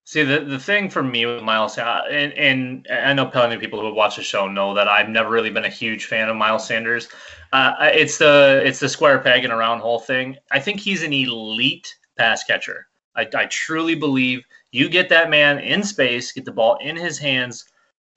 See, 0.03 0.23
the, 0.23 0.39
the 0.39 0.57
thing 0.57 0.89
for 0.89 1.03
me 1.03 1.27
with 1.27 1.43
Miles, 1.43 1.77
uh, 1.77 2.01
and, 2.09 2.33
and 2.33 2.87
I 2.91 3.13
know 3.13 3.27
plenty 3.27 3.53
of 3.53 3.61
people 3.61 3.79
who 3.79 3.85
have 3.85 3.95
watched 3.95 4.17
the 4.17 4.23
show 4.23 4.47
know 4.47 4.73
that 4.73 4.87
I've 4.87 5.07
never 5.07 5.29
really 5.29 5.51
been 5.51 5.65
a 5.65 5.69
huge 5.69 6.05
fan 6.05 6.29
of 6.29 6.35
Miles 6.35 6.65
Sanders. 6.65 7.09
Uh, 7.53 7.73
it's 7.81 8.17
the 8.17 8.61
it's 8.65 8.79
the 8.79 8.89
square 8.89 9.19
peg 9.19 9.45
in 9.45 9.51
a 9.51 9.55
round 9.55 9.81
hole 9.81 9.99
thing. 9.99 10.35
I 10.51 10.59
think 10.59 10.79
he's 10.79 11.03
an 11.03 11.13
elite 11.13 11.95
pass 12.17 12.43
catcher. 12.43 12.87
I, 13.15 13.27
I 13.35 13.45
truly 13.45 13.93
believe 13.93 14.43
you 14.71 14.89
get 14.89 15.09
that 15.09 15.29
man 15.29 15.59
in 15.59 15.83
space, 15.83 16.31
get 16.31 16.45
the 16.45 16.51
ball 16.51 16.77
in 16.77 16.95
his 16.95 17.19
hands, 17.19 17.65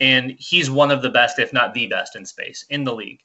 and 0.03 0.35
he's 0.37 0.69
one 0.69 0.91
of 0.91 1.01
the 1.01 1.09
best, 1.09 1.39
if 1.39 1.53
not 1.53 1.73
the 1.73 1.87
best, 1.87 2.17
in 2.17 2.27
space 2.27 2.67
in 2.71 2.83
the 2.83 2.93
league. 2.93 3.23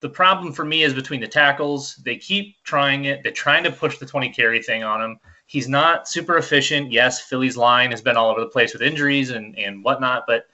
The 0.00 0.08
problem 0.10 0.52
for 0.52 0.66
me 0.66 0.82
is 0.82 0.92
between 0.92 1.20
the 1.20 1.26
tackles. 1.26 1.96
They 1.96 2.16
keep 2.16 2.62
trying 2.62 3.06
it. 3.06 3.22
They're 3.22 3.32
trying 3.32 3.64
to 3.64 3.72
push 3.72 3.96
the 3.96 4.04
20 4.04 4.28
carry 4.28 4.62
thing 4.62 4.84
on 4.84 5.00
him. 5.00 5.18
He's 5.46 5.66
not 5.66 6.08
super 6.08 6.36
efficient. 6.36 6.92
Yes, 6.92 7.22
Philly's 7.22 7.56
line 7.56 7.90
has 7.90 8.02
been 8.02 8.18
all 8.18 8.30
over 8.30 8.40
the 8.40 8.46
place 8.46 8.74
with 8.74 8.82
injuries 8.82 9.30
and, 9.30 9.58
and 9.58 9.82
whatnot. 9.82 10.24
But 10.26 10.44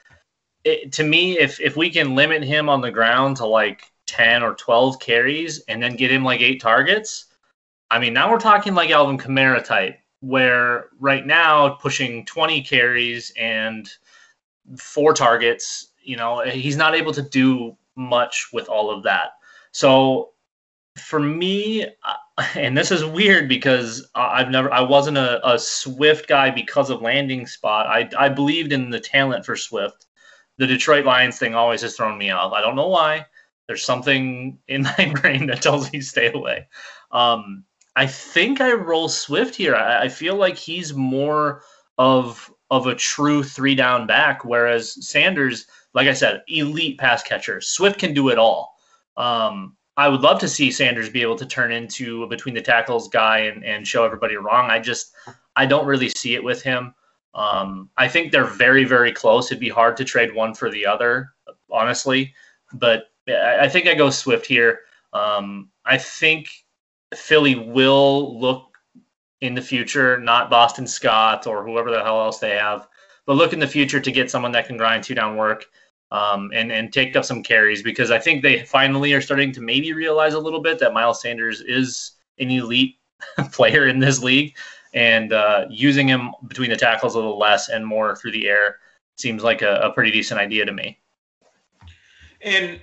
it, 0.64 0.92
to 0.92 1.04
me, 1.04 1.36
if, 1.36 1.60
if 1.60 1.76
we 1.76 1.90
can 1.90 2.14
limit 2.14 2.44
him 2.44 2.68
on 2.68 2.80
the 2.80 2.92
ground 2.92 3.36
to 3.38 3.46
like 3.46 3.90
10 4.06 4.44
or 4.44 4.54
12 4.54 5.00
carries 5.00 5.58
and 5.66 5.82
then 5.82 5.96
get 5.96 6.12
him 6.12 6.22
like 6.24 6.40
eight 6.40 6.60
targets, 6.60 7.26
I 7.90 7.98
mean, 7.98 8.12
now 8.12 8.30
we're 8.30 8.38
talking 8.38 8.74
like 8.74 8.90
Alvin 8.90 9.18
Kamara 9.18 9.64
type, 9.64 9.98
where 10.20 10.86
right 11.00 11.26
now 11.26 11.70
pushing 11.70 12.24
20 12.24 12.62
carries 12.62 13.32
and 13.36 13.88
four 14.76 15.12
targets, 15.12 15.92
you 16.02 16.16
know, 16.16 16.40
he's 16.40 16.76
not 16.76 16.94
able 16.94 17.12
to 17.12 17.22
do 17.22 17.76
much 17.96 18.48
with 18.52 18.68
all 18.68 18.90
of 18.90 19.02
that. 19.04 19.32
So 19.72 20.30
for 20.98 21.20
me, 21.20 21.86
and 22.54 22.76
this 22.76 22.90
is 22.90 23.04
weird 23.04 23.48
because 23.48 24.08
I've 24.14 24.50
never, 24.50 24.72
I 24.72 24.80
wasn't 24.80 25.18
a, 25.18 25.46
a 25.48 25.58
Swift 25.58 26.28
guy 26.28 26.50
because 26.50 26.90
of 26.90 27.02
landing 27.02 27.46
spot. 27.46 27.86
I, 27.86 28.08
I 28.18 28.28
believed 28.28 28.72
in 28.72 28.90
the 28.90 29.00
talent 29.00 29.44
for 29.44 29.56
Swift. 29.56 30.06
The 30.58 30.66
Detroit 30.66 31.04
Lions 31.04 31.38
thing 31.38 31.54
always 31.54 31.82
has 31.82 31.96
thrown 31.96 32.16
me 32.16 32.30
off. 32.30 32.52
I 32.52 32.60
don't 32.60 32.76
know 32.76 32.88
why. 32.88 33.26
There's 33.66 33.84
something 33.84 34.58
in 34.68 34.82
my 34.82 35.12
brain 35.20 35.46
that 35.46 35.62
tells 35.62 35.92
me 35.92 36.00
stay 36.00 36.32
away. 36.32 36.68
Um, 37.10 37.64
I 37.94 38.06
think 38.06 38.60
I 38.60 38.72
roll 38.72 39.08
Swift 39.08 39.54
here. 39.54 39.74
I, 39.74 40.04
I 40.04 40.08
feel 40.08 40.36
like 40.36 40.56
he's 40.56 40.94
more 40.94 41.62
of 41.98 42.50
of 42.70 42.86
a 42.86 42.94
true 42.94 43.42
three 43.42 43.74
down 43.74 44.06
back, 44.06 44.44
whereas 44.44 45.06
Sanders, 45.06 45.66
like 45.94 46.08
I 46.08 46.12
said, 46.12 46.42
elite 46.48 46.98
pass 46.98 47.22
catcher. 47.22 47.60
Swift 47.60 47.98
can 47.98 48.12
do 48.12 48.28
it 48.28 48.38
all. 48.38 48.76
Um, 49.16 49.76
I 49.96 50.08
would 50.08 50.20
love 50.20 50.38
to 50.40 50.48
see 50.48 50.70
Sanders 50.70 51.08
be 51.08 51.22
able 51.22 51.36
to 51.36 51.46
turn 51.46 51.72
into 51.72 52.22
a 52.24 52.26
between 52.26 52.54
the 52.54 52.60
tackles 52.60 53.08
guy 53.08 53.38
and, 53.38 53.64
and 53.64 53.86
show 53.86 54.04
everybody 54.04 54.36
wrong. 54.36 54.70
I 54.70 54.78
just 54.78 55.12
I 55.54 55.64
don't 55.64 55.86
really 55.86 56.10
see 56.10 56.34
it 56.34 56.44
with 56.44 56.62
him. 56.62 56.94
Um, 57.34 57.90
I 57.96 58.08
think 58.08 58.30
they're 58.30 58.44
very 58.44 58.84
very 58.84 59.12
close. 59.12 59.50
It'd 59.50 59.60
be 59.60 59.68
hard 59.68 59.96
to 59.96 60.04
trade 60.04 60.34
one 60.34 60.54
for 60.54 60.70
the 60.70 60.84
other, 60.84 61.30
honestly. 61.70 62.34
But 62.74 63.10
I 63.28 63.68
think 63.68 63.86
I 63.86 63.94
go 63.94 64.10
Swift 64.10 64.46
here. 64.46 64.80
Um, 65.12 65.70
I 65.84 65.96
think 65.96 66.48
Philly 67.14 67.54
will 67.54 68.38
look 68.38 68.75
in 69.40 69.54
the 69.54 69.62
future, 69.62 70.18
not 70.18 70.50
Boston 70.50 70.86
Scott 70.86 71.46
or 71.46 71.64
whoever 71.64 71.90
the 71.90 72.02
hell 72.02 72.20
else 72.20 72.38
they 72.38 72.56
have, 72.56 72.88
but 73.26 73.36
look 73.36 73.52
in 73.52 73.58
the 73.58 73.66
future 73.66 74.00
to 74.00 74.12
get 74.12 74.30
someone 74.30 74.52
that 74.52 74.66
can 74.66 74.76
grind 74.76 75.04
two 75.04 75.14
down 75.14 75.36
work 75.36 75.66
um, 76.10 76.50
and 76.54 76.70
and 76.70 76.92
take 76.92 77.16
up 77.16 77.24
some 77.24 77.42
carries 77.42 77.82
because 77.82 78.10
I 78.10 78.18
think 78.18 78.42
they 78.42 78.62
finally 78.62 79.12
are 79.12 79.20
starting 79.20 79.52
to 79.52 79.60
maybe 79.60 79.92
realize 79.92 80.34
a 80.34 80.38
little 80.38 80.60
bit 80.60 80.78
that 80.78 80.94
Miles 80.94 81.20
Sanders 81.20 81.60
is 81.60 82.12
an 82.38 82.50
elite 82.50 82.96
player 83.52 83.86
in 83.86 83.98
this 83.98 84.22
league, 84.22 84.56
and 84.94 85.32
uh, 85.32 85.66
using 85.68 86.08
him 86.08 86.30
between 86.48 86.70
the 86.70 86.76
tackles 86.76 87.14
a 87.14 87.18
little 87.18 87.38
less 87.38 87.68
and 87.68 87.84
more 87.84 88.16
through 88.16 88.32
the 88.32 88.48
air 88.48 88.76
seems 89.16 89.42
like 89.42 89.62
a, 89.62 89.76
a 89.76 89.92
pretty 89.92 90.10
decent 90.10 90.38
idea 90.38 90.64
to 90.64 90.72
me. 90.72 90.98
And 92.42 92.80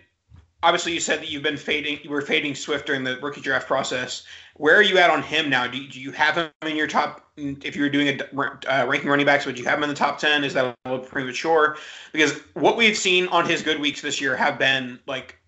obviously, 0.63 0.93
you 0.93 0.99
said 0.99 1.19
that 1.19 1.29
you've 1.29 1.43
been 1.43 1.57
fading, 1.57 1.99
you 2.03 2.09
were 2.09 2.21
fading 2.21 2.55
Swift 2.55 2.87
during 2.87 3.03
the 3.03 3.17
rookie 3.17 3.41
draft 3.41 3.67
process. 3.67 4.23
Where 4.55 4.75
are 4.75 4.81
you 4.81 4.97
at 4.97 5.09
on 5.09 5.21
him 5.21 5.49
now? 5.49 5.67
Do 5.67 5.77
you, 5.77 5.89
do 5.89 5.99
you 5.99 6.11
have 6.11 6.35
him 6.35 6.49
in 6.63 6.75
your 6.75 6.87
top? 6.87 7.27
If 7.37 7.75
you 7.75 7.83
were 7.83 7.89
doing 7.89 8.19
a 8.19 8.23
uh, 8.39 8.85
ranking 8.87 9.09
running 9.09 9.25
backs, 9.25 9.45
would 9.45 9.59
you 9.59 9.65
have 9.65 9.77
him 9.77 9.83
in 9.83 9.89
the 9.89 9.95
top 9.95 10.17
ten? 10.17 10.43
Is 10.43 10.53
that 10.53 10.65
a 10.65 10.89
little 10.89 11.05
premature? 11.05 11.77
Because 12.11 12.39
what 12.53 12.77
we've 12.77 12.97
seen 12.97 13.27
on 13.27 13.47
his 13.47 13.61
good 13.61 13.79
weeks 13.79 14.01
this 14.01 14.21
year 14.21 14.35
have 14.35 14.57
been 14.57 14.99
like 15.05 15.39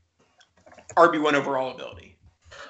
RB 0.96 1.22
one 1.22 1.36
overall 1.36 1.74
ability. 1.74 2.18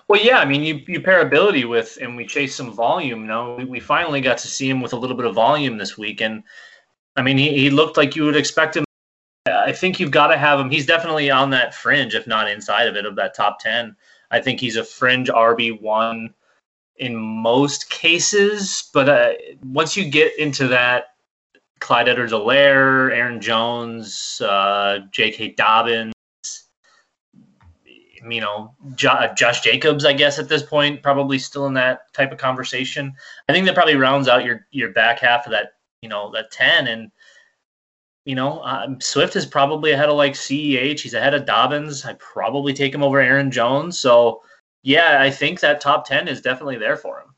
Well, 0.07 0.21
yeah, 0.21 0.37
I 0.37 0.45
mean, 0.45 0.61
you, 0.61 0.81
you 0.87 1.01
pair 1.01 1.21
ability 1.21 1.65
with, 1.65 1.97
and 1.99 2.15
we 2.15 2.27
chase 2.27 2.55
some 2.55 2.71
volume. 2.71 3.21
You 3.21 3.27
know, 3.27 3.55
we, 3.57 3.65
we 3.65 3.79
finally 3.79 4.21
got 4.21 4.37
to 4.39 4.47
see 4.47 4.69
him 4.69 4.81
with 4.81 4.93
a 4.93 4.97
little 4.97 5.15
bit 5.17 5.25
of 5.25 5.33
volume 5.33 5.77
this 5.77 5.97
week, 5.97 6.21
and 6.21 6.43
I 7.15 7.21
mean, 7.21 7.37
he, 7.37 7.57
he 7.57 7.69
looked 7.69 7.97
like 7.97 8.15
you 8.15 8.25
would 8.25 8.35
expect 8.35 8.77
him. 8.77 8.84
I 9.47 9.71
think 9.71 9.99
you've 9.99 10.11
got 10.11 10.27
to 10.27 10.37
have 10.37 10.59
him. 10.59 10.71
He's 10.71 10.85
definitely 10.85 11.29
on 11.29 11.51
that 11.51 11.75
fringe, 11.75 12.15
if 12.15 12.25
not 12.25 12.49
inside 12.49 12.87
of 12.87 12.95
it, 12.95 13.05
of 13.05 13.15
that 13.17 13.35
top 13.35 13.59
ten. 13.59 13.95
I 14.31 14.41
think 14.41 14.59
he's 14.59 14.75
a 14.75 14.83
fringe 14.83 15.29
RB 15.29 15.79
one 15.81 16.33
in 16.97 17.15
most 17.15 17.89
cases, 17.89 18.89
but 18.93 19.09
uh, 19.09 19.33
once 19.63 19.95
you 19.95 20.09
get 20.09 20.37
into 20.39 20.67
that, 20.69 21.15
Clyde 21.79 22.09
Edwards-Helaire, 22.09 23.11
Aaron 23.11 23.41
Jones, 23.41 24.41
uh, 24.41 24.99
J.K. 25.11 25.49
Dobbins, 25.51 26.13
you 28.27 28.41
know, 28.41 28.73
jo- 28.95 29.31
Josh 29.37 29.61
Jacobs, 29.61 30.05
I 30.05 30.13
guess 30.13 30.39
at 30.39 30.49
this 30.49 30.63
point, 30.63 31.03
probably 31.03 31.37
still 31.37 31.67
in 31.67 31.73
that 31.75 32.11
type 32.13 32.31
of 32.31 32.37
conversation. 32.37 33.13
I 33.47 33.53
think 33.53 33.65
that 33.65 33.75
probably 33.75 33.95
rounds 33.95 34.27
out 34.27 34.45
your 34.45 34.65
your 34.71 34.91
back 34.91 35.19
half 35.19 35.45
of 35.45 35.51
that, 35.51 35.73
you 36.01 36.09
know, 36.09 36.31
that 36.31 36.49
ten. 36.49 36.87
And 36.87 37.11
you 38.25 38.33
know, 38.33 38.61
um, 38.63 38.99
Swift 38.99 39.35
is 39.35 39.45
probably 39.45 39.91
ahead 39.91 40.09
of 40.09 40.17
like 40.17 40.33
CEH. 40.33 40.99
He's 40.99 41.13
ahead 41.13 41.35
of 41.35 41.45
Dobbins. 41.45 42.03
I 42.05 42.13
probably 42.13 42.73
take 42.73 42.93
him 42.93 43.03
over 43.03 43.19
Aaron 43.19 43.51
Jones. 43.51 43.99
So, 43.99 44.41
yeah, 44.81 45.21
I 45.21 45.29
think 45.29 45.59
that 45.59 45.79
top 45.79 46.07
10 46.07 46.27
is 46.27 46.41
definitely 46.41 46.77
there 46.77 46.97
for 46.97 47.19
him. 47.19 47.35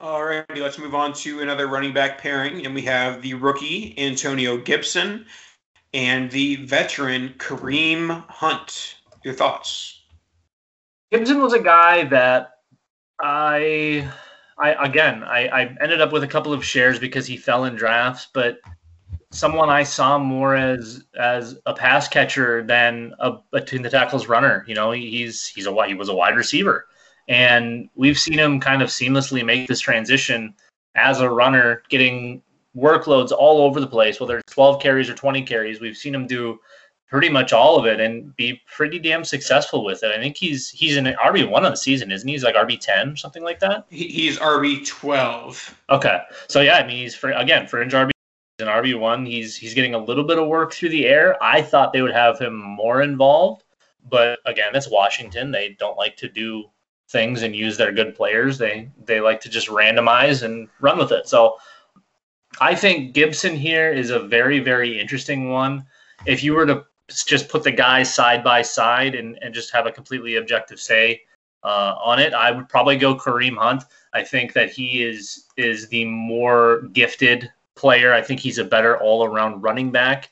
All 0.00 0.24
right, 0.24 0.44
let's 0.56 0.78
move 0.78 0.94
on 0.94 1.12
to 1.14 1.40
another 1.40 1.66
running 1.66 1.92
back 1.92 2.18
pairing. 2.18 2.66
And 2.66 2.74
we 2.74 2.82
have 2.82 3.22
the 3.22 3.34
rookie, 3.34 3.94
Antonio 3.98 4.56
Gibson, 4.56 5.24
and 5.94 6.30
the 6.30 6.56
veteran, 6.66 7.34
Kareem 7.38 8.24
Hunt. 8.28 8.96
Your 9.24 9.34
thoughts? 9.34 10.02
Gibson 11.10 11.40
was 11.40 11.52
a 11.52 11.60
guy 11.60 12.04
that 12.04 12.58
I. 13.20 14.08
I 14.60 14.84
again, 14.84 15.22
I, 15.22 15.46
I 15.46 15.76
ended 15.80 16.00
up 16.00 16.12
with 16.12 16.24
a 16.24 16.28
couple 16.28 16.52
of 16.52 16.64
shares 16.64 16.98
because 16.98 17.26
he 17.26 17.36
fell 17.36 17.64
in 17.64 17.76
drafts, 17.76 18.26
but 18.34 18.58
someone 19.30 19.68
I 19.68 19.82
saw 19.82 20.18
more 20.18 20.54
as 20.54 21.04
as 21.18 21.58
a 21.66 21.74
pass 21.74 22.08
catcher 22.08 22.62
than 22.62 23.14
a 23.18 23.38
between 23.52 23.82
the 23.82 23.90
tackles 23.90 24.26
runner. 24.28 24.64
You 24.66 24.74
know, 24.74 24.92
he's 24.92 25.46
he's 25.46 25.66
a 25.66 25.86
he 25.86 25.94
was 25.94 26.08
a 26.08 26.14
wide 26.14 26.36
receiver, 26.36 26.86
and 27.28 27.88
we've 27.94 28.18
seen 28.18 28.38
him 28.38 28.60
kind 28.60 28.82
of 28.82 28.88
seamlessly 28.88 29.44
make 29.44 29.68
this 29.68 29.80
transition 29.80 30.54
as 30.94 31.20
a 31.20 31.30
runner, 31.30 31.82
getting 31.88 32.42
workloads 32.76 33.32
all 33.32 33.60
over 33.62 33.80
the 33.80 33.86
place, 33.86 34.20
whether 34.20 34.38
it's 34.38 34.52
12 34.52 34.80
carries 34.80 35.08
or 35.08 35.14
20 35.14 35.42
carries. 35.42 35.80
We've 35.80 35.96
seen 35.96 36.14
him 36.14 36.26
do 36.26 36.58
pretty 37.08 37.28
much 37.28 37.52
all 37.52 37.78
of 37.78 37.86
it 37.86 38.00
and 38.00 38.36
be 38.36 38.60
pretty 38.66 38.98
damn 38.98 39.24
successful 39.24 39.84
with 39.84 40.02
it. 40.02 40.12
I 40.12 40.18
think 40.18 40.36
he's 40.36 40.68
he's 40.70 40.96
an 40.96 41.06
RB 41.06 41.48
one 41.48 41.64
on 41.64 41.70
the 41.70 41.76
season, 41.76 42.10
isn't 42.12 42.26
he? 42.26 42.34
He's 42.34 42.44
like 42.44 42.54
RB 42.54 42.78
ten 42.80 43.10
or 43.10 43.16
something 43.16 43.42
like 43.42 43.60
that. 43.60 43.86
He's 43.90 44.38
RB 44.38 44.86
twelve. 44.86 45.74
Okay, 45.90 46.20
so 46.48 46.60
yeah, 46.60 46.76
I 46.76 46.86
mean 46.86 46.98
he's 46.98 47.14
for 47.14 47.30
again 47.32 47.66
fringe 47.66 47.92
RB 47.92 48.10
an 48.60 48.66
RB 48.66 48.98
one. 48.98 49.24
He's 49.24 49.56
he's 49.56 49.74
getting 49.74 49.94
a 49.94 49.98
little 49.98 50.24
bit 50.24 50.38
of 50.38 50.48
work 50.48 50.72
through 50.72 50.88
the 50.90 51.06
air. 51.06 51.42
I 51.42 51.62
thought 51.62 51.92
they 51.92 52.02
would 52.02 52.12
have 52.12 52.38
him 52.38 52.56
more 52.56 53.02
involved, 53.02 53.64
but 54.08 54.40
again, 54.46 54.74
it's 54.74 54.90
Washington. 54.90 55.50
They 55.50 55.76
don't 55.78 55.96
like 55.96 56.16
to 56.16 56.28
do 56.28 56.64
things 57.08 57.42
and 57.42 57.54
use 57.54 57.76
their 57.76 57.92
good 57.92 58.16
players. 58.16 58.58
They 58.58 58.90
they 59.04 59.20
like 59.20 59.40
to 59.42 59.48
just 59.48 59.68
randomize 59.68 60.42
and 60.42 60.68
run 60.80 60.98
with 60.98 61.12
it. 61.12 61.28
So 61.28 61.58
I 62.60 62.74
think 62.74 63.14
Gibson 63.14 63.54
here 63.54 63.92
is 63.92 64.10
a 64.10 64.18
very 64.18 64.58
very 64.58 64.98
interesting 64.98 65.50
one. 65.50 65.86
If 66.26 66.42
you 66.42 66.54
were 66.54 66.66
to 66.66 66.84
just 67.08 67.48
put 67.48 67.62
the 67.62 67.70
guys 67.70 68.12
side 68.12 68.44
by 68.44 68.60
side 68.60 69.14
and, 69.14 69.38
and 69.40 69.54
just 69.54 69.72
have 69.72 69.86
a 69.86 69.92
completely 69.92 70.36
objective 70.36 70.80
say 70.80 71.22
uh, 71.62 71.94
on 72.02 72.18
it, 72.18 72.34
I 72.34 72.50
would 72.50 72.68
probably 72.68 72.96
go 72.96 73.14
Kareem 73.14 73.56
Hunt. 73.56 73.84
I 74.12 74.24
think 74.24 74.52
that 74.54 74.70
he 74.70 75.04
is 75.04 75.46
is 75.56 75.88
the 75.88 76.04
more 76.06 76.82
gifted 76.92 77.50
player. 77.78 78.12
I 78.12 78.20
think 78.20 78.40
he's 78.40 78.58
a 78.58 78.64
better 78.64 78.98
all 78.98 79.24
around 79.24 79.62
running 79.62 79.90
back. 79.90 80.30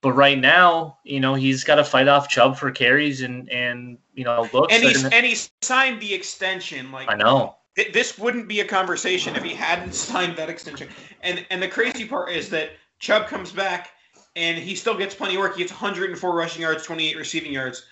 But 0.00 0.12
right 0.12 0.38
now, 0.38 0.98
you 1.04 1.20
know, 1.20 1.34
he's 1.34 1.64
got 1.64 1.76
to 1.76 1.84
fight 1.84 2.08
off 2.08 2.28
Chubb 2.28 2.56
for 2.56 2.70
carries 2.70 3.22
and 3.22 3.50
and 3.50 3.98
you 4.14 4.24
know 4.24 4.48
looks. 4.52 4.72
And 4.74 4.82
he's 4.82 5.04
and 5.04 5.26
he 5.26 5.36
signed 5.62 6.00
the 6.00 6.12
extension. 6.12 6.90
Like 6.92 7.10
I 7.10 7.14
know 7.14 7.56
this 7.92 8.18
wouldn't 8.18 8.48
be 8.48 8.60
a 8.60 8.64
conversation 8.64 9.36
if 9.36 9.42
he 9.42 9.54
hadn't 9.54 9.94
signed 10.08 10.36
that 10.36 10.48
extension. 10.48 10.88
And 11.22 11.46
and 11.50 11.62
the 11.62 11.68
crazy 11.68 12.06
part 12.06 12.30
is 12.30 12.48
that 12.50 12.70
Chubb 12.98 13.26
comes 13.26 13.52
back 13.52 13.90
and 14.34 14.58
he 14.58 14.74
still 14.74 14.96
gets 14.96 15.14
plenty 15.14 15.34
of 15.34 15.40
work. 15.40 15.56
He 15.56 15.62
gets 15.62 15.72
104 15.72 16.34
rushing 16.34 16.62
yards, 16.62 16.84
28 16.84 17.16
receiving 17.16 17.52
yards. 17.52 17.84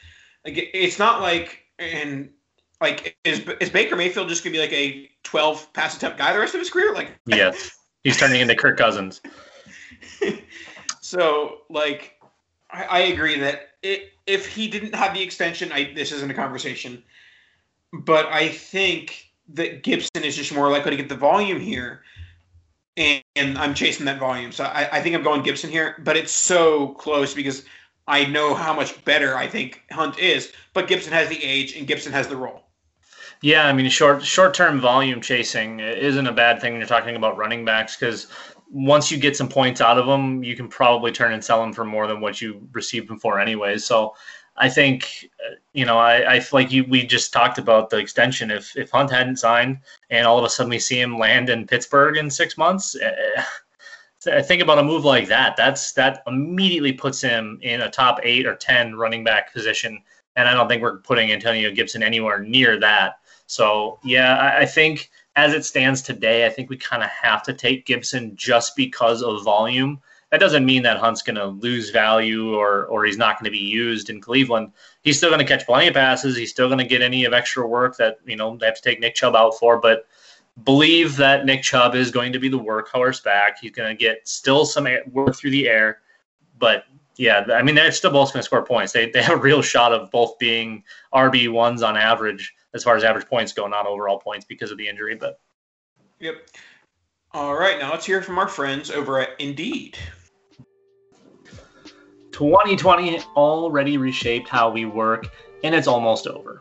Like 0.45 0.71
it's 0.73 0.99
not 0.99 1.21
like 1.21 1.65
and 1.79 2.31
like 2.81 3.17
is 3.25 3.41
is 3.61 3.71
Baker 3.71 3.97
Mayfield 3.97 4.29
just 4.29 4.45
gonna 4.45 4.53
be 4.53 4.61
like 4.61 4.73
a 4.73 5.11
12 5.23 5.73
pass 5.73 5.97
attempt 5.97 6.19
guy 6.19 6.33
the 6.33 6.39
rest 6.39 6.55
of 6.55 6.61
his 6.61 6.71
career? 6.71 6.95
Like 6.95 7.19
yes. 7.27 7.79
He's 8.05 8.19
turning 8.19 8.43
into 8.43 8.55
Kirk 8.55 8.77
Cousins. 8.77 9.23
so, 11.01 11.63
like, 11.71 12.21
I, 12.71 12.85
I 12.85 12.99
agree 13.01 13.39
that 13.41 13.71
it, 13.83 14.13
if 14.27 14.47
he 14.47 14.69
didn't 14.69 14.95
have 14.95 15.15
the 15.15 15.23
extension, 15.23 15.73
I, 15.73 15.93
this 15.95 16.13
isn't 16.13 16.31
a 16.31 16.35
conversation. 16.35 17.03
But 17.93 18.27
I 18.27 18.49
think 18.49 19.31
that 19.49 19.83
Gibson 19.83 20.23
is 20.23 20.37
just 20.37 20.53
more 20.53 20.71
likely 20.71 20.91
to 20.91 20.97
get 20.97 21.09
the 21.09 21.17
volume 21.17 21.61
here. 21.61 22.03
And, 22.97 23.23
and 23.37 23.59
I'm 23.59 23.73
chasing 23.73 24.05
that 24.07 24.21
volume. 24.21 24.53
So 24.53 24.65
I, 24.65 24.99
I 24.99 25.01
think 25.01 25.17
I'm 25.17 25.23
going 25.23 25.43
Gibson 25.43 25.71
here. 25.71 25.97
But 26.05 26.17
it's 26.17 26.33
so 26.33 26.89
close 26.89 27.33
because 27.33 27.65
I 28.07 28.27
know 28.27 28.55
how 28.55 28.75
much 28.75 29.03
better 29.07 29.37
I 29.37 29.47
think 29.47 29.83
Hunt 29.91 30.19
is. 30.19 30.53
But 30.75 30.89
Gibson 30.89 31.13
has 31.13 31.29
the 31.31 31.43
age 31.43 31.75
and 31.75 31.87
Gibson 31.87 32.13
has 32.13 32.29
the 32.29 32.37
role. 32.37 32.64
Yeah, 33.45 33.67
I 33.67 33.75
mean, 33.75 33.91
short 33.91 34.25
short 34.25 34.55
term 34.55 34.81
volume 34.81 35.21
chasing 35.21 35.79
isn't 35.79 36.27
a 36.27 36.33
bad 36.33 36.63
thing 36.63 36.73
when 36.73 36.81
you're 36.81 36.89
talking 36.89 37.15
about 37.15 37.37
running 37.37 37.63
backs 37.63 37.95
because 37.95 38.29
once 38.71 39.11
you 39.11 39.19
get 39.19 39.37
some 39.37 39.51
points 39.51 39.83
out 39.83 39.99
of 39.99 40.07
them, 40.07 40.43
you 40.43 40.57
can 40.57 40.67
probably 40.67 41.13
turn 41.13 41.35
and 41.35 41.45
sell 41.45 41.61
them 41.61 41.71
for 41.71 41.85
more 41.85 42.07
than 42.07 42.23
what 42.23 42.41
you 42.41 42.67
received 42.73 43.07
them 43.07 43.19
for, 43.19 43.39
anyways. 43.39 43.85
So 43.85 44.15
I 44.57 44.71
think, 44.71 45.29
uh, 45.47 45.57
you 45.75 45.85
know, 45.85 45.99
I, 45.99 46.37
I 46.37 46.45
like 46.53 46.73
you. 46.73 46.85
We 46.85 47.05
just 47.05 47.35
talked 47.35 47.59
about 47.59 47.91
the 47.91 47.99
extension. 47.99 48.51
If 48.51 48.75
if 48.79 48.91
Hunt 48.91 49.11
hadn't 49.11 49.37
signed, 49.37 49.81
and 50.09 50.27
all 50.27 50.39
of 50.39 50.45
a 50.47 50.49
sudden 50.49 50.71
we 50.71 50.79
see 50.79 50.99
him 50.99 51.19
land 51.19 51.51
in 51.51 51.67
Pittsburgh 51.67 52.17
in 52.17 52.31
six 52.31 52.57
months. 52.57 52.97
Uh, 52.97 54.41
think 54.41 54.63
about 54.63 54.79
a 54.79 54.83
move 54.83 55.05
like 55.05 55.29
that. 55.29 55.55
That's 55.55 55.93
that 55.93 56.23
immediately 56.27 56.95
puts 56.95 57.21
him 57.21 57.59
in 57.61 57.83
a 57.83 57.91
top 57.91 58.21
eight 58.23 58.47
or 58.47 58.55
ten 58.55 58.95
running 58.95 59.23
back 59.23 59.53
position, 59.53 60.03
and 60.35 60.49
I 60.49 60.55
don't 60.55 60.67
think 60.67 60.81
we're 60.81 61.01
putting 61.01 61.31
Antonio 61.31 61.71
Gibson 61.71 62.03
anywhere 62.03 62.39
near 62.39 62.81
that. 62.81 63.17
So 63.55 64.01
yeah, 64.03 64.37
I, 64.37 64.63
I 64.63 64.67
think 64.67 65.11
as 65.37 65.53
it 65.53 65.65
stands 65.65 66.03
today, 66.03 66.45
I 66.45 66.51
think 66.51 66.69
we 66.69 66.77
kind 66.77 67.05
of 67.05 67.11
have 67.11 67.41
to 67.45 67.53
take 67.53 67.87
Gibson 67.87 68.35
just 68.35 68.75
because 68.75 69.23
of 69.23 69.45
volume. 69.45 70.01
That 70.33 70.41
doesn't 70.41 70.67
mean 70.67 70.83
that 70.83 70.97
Hunt's 70.97 71.23
going 71.23 71.37
to 71.37 71.47
lose 71.47 71.91
value 71.91 72.57
or 72.57 72.87
or 72.87 73.05
he's 73.05 73.17
not 73.17 73.39
going 73.39 73.45
to 73.45 73.57
be 73.57 73.65
used 73.65 74.11
in 74.11 74.21
Cleveland. 74.21 74.73
He's 75.03 75.19
still 75.19 75.31
going 75.31 75.39
to 75.39 75.47
catch 75.47 75.67
plenty 75.67 75.87
of 75.87 75.95
passes. 75.95 76.37
He's 76.37 76.51
still 76.51 76.67
going 76.67 76.81
to 76.81 76.85
get 76.85 77.01
any 77.01 77.25
of 77.27 77.33
extra 77.33 77.65
work 77.65 77.97
that 77.99 78.19
you 78.27 78.35
know 78.35 78.57
they 78.57 78.67
have 78.67 78.75
to 78.75 78.83
take 78.83 78.99
Nick 78.99 79.15
Chubb 79.15 79.37
out 79.37 79.57
for. 79.57 79.79
But 79.79 80.09
believe 80.65 81.17
that 81.19 81.47
Nick 81.47 81.63
Chubb 81.63 81.95
is 81.95 82.11
going 82.11 82.33
to 82.33 82.41
be 82.41 82.49
the 82.49 82.59
workhorse 82.59 83.23
back. 83.23 83.61
He's 83.61 83.71
going 83.71 83.89
to 83.89 83.95
get 83.95 84.27
still 84.27 84.67
some 84.67 84.89
work 85.13 85.37
through 85.37 85.53
the 85.53 85.69
air, 85.69 86.01
but 86.59 86.87
yeah, 87.17 87.47
I 87.53 87.63
mean 87.63 87.77
they're 87.77 87.93
still 87.93 88.11
both 88.11 88.33
going 88.33 88.41
to 88.41 88.47
score 88.47 88.67
points. 88.67 88.93
They 88.93 89.11
they 89.11 89.23
have 89.23 89.39
a 89.39 89.41
real 89.41 89.63
shot 89.63 89.93
of 89.93 90.11
both 90.11 90.41
being 90.41 90.83
RB 91.15 91.53
ones 91.53 91.85
on 91.85 91.97
average 91.97 92.53
as 92.75 92.85
far 92.85 92.97
as 92.97 93.05
average 93.05 93.27
points 93.27 93.53
go, 93.53 93.67
not 93.67 93.87
overall 93.87 94.19
points 94.19 94.45
because 94.45 94.71
of 94.71 94.79
the 94.79 94.89
injury. 94.89 95.15
But 95.15 95.39
yep. 96.21 96.49
All 97.33 97.57
right, 97.57 97.79
now 97.79 97.91
let's 97.91 98.07
hear 98.07 98.23
from 98.23 98.39
our 98.39 98.49
friends 98.49 98.91
over 98.91 99.21
at 99.21 99.31
Indeed. 99.41 99.99
2020 102.31 103.21
already 103.37 103.97
reshaped 103.97 104.49
how 104.49 104.71
we 104.71 104.85
work, 104.85 105.27
and 105.63 105.75
it's 105.75 105.87
almost 105.87 106.27
over. 106.27 106.61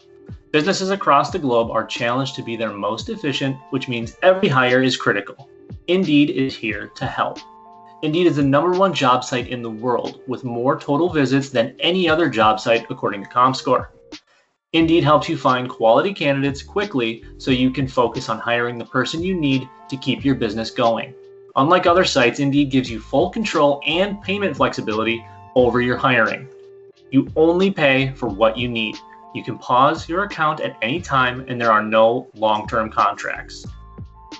Businesses 0.51 0.91
across 0.91 1.31
the 1.31 1.39
globe 1.39 1.71
are 1.71 1.85
challenged 1.85 2.35
to 2.35 2.43
be 2.43 2.55
their 2.55 2.71
most 2.71 3.09
efficient, 3.09 3.57
which 3.71 3.87
means 3.87 4.15
every 4.21 4.47
hire 4.47 4.83
is 4.83 4.95
critical. 4.95 5.49
Indeed 5.87 6.29
is 6.29 6.55
here 6.55 6.87
to 6.95 7.05
help. 7.05 7.39
Indeed 8.03 8.27
is 8.27 8.35
the 8.35 8.43
number 8.43 8.77
one 8.77 8.93
job 8.93 9.23
site 9.23 9.47
in 9.47 9.61
the 9.61 9.69
world 9.69 10.21
with 10.27 10.43
more 10.43 10.79
total 10.79 11.09
visits 11.09 11.49
than 11.49 11.75
any 11.79 12.07
other 12.07 12.29
job 12.29 12.59
site 12.59 12.85
according 12.89 13.23
to 13.23 13.29
ComScore. 13.29 13.87
Indeed 14.73 15.03
helps 15.03 15.29
you 15.29 15.37
find 15.37 15.69
quality 15.69 16.15
candidates 16.15 16.63
quickly 16.63 17.23
so 17.37 17.51
you 17.51 17.69
can 17.69 17.87
focus 17.87 18.27
on 18.27 18.39
hiring 18.39 18.79
the 18.79 18.85
person 18.85 19.21
you 19.21 19.35
need 19.35 19.69
to 19.87 19.97
keep 19.97 20.25
your 20.25 20.33
business 20.33 20.71
going. 20.71 21.13
Unlike 21.55 21.85
other 21.85 22.03
sites, 22.03 22.39
Indeed 22.39 22.71
gives 22.71 22.89
you 22.89 22.99
full 22.99 23.29
control 23.29 23.81
and 23.85 24.19
payment 24.23 24.57
flexibility 24.57 25.23
over 25.55 25.79
your 25.79 25.97
hiring. 25.97 26.47
You 27.11 27.27
only 27.35 27.69
pay 27.69 28.13
for 28.13 28.27
what 28.27 28.57
you 28.57 28.67
need. 28.67 28.97
You 29.35 29.43
can 29.43 29.59
pause 29.59 30.09
your 30.09 30.23
account 30.23 30.59
at 30.61 30.75
any 30.81 30.99
time, 30.99 31.45
and 31.47 31.61
there 31.61 31.71
are 31.71 31.83
no 31.83 32.27
long 32.33 32.67
term 32.67 32.89
contracts. 32.89 33.67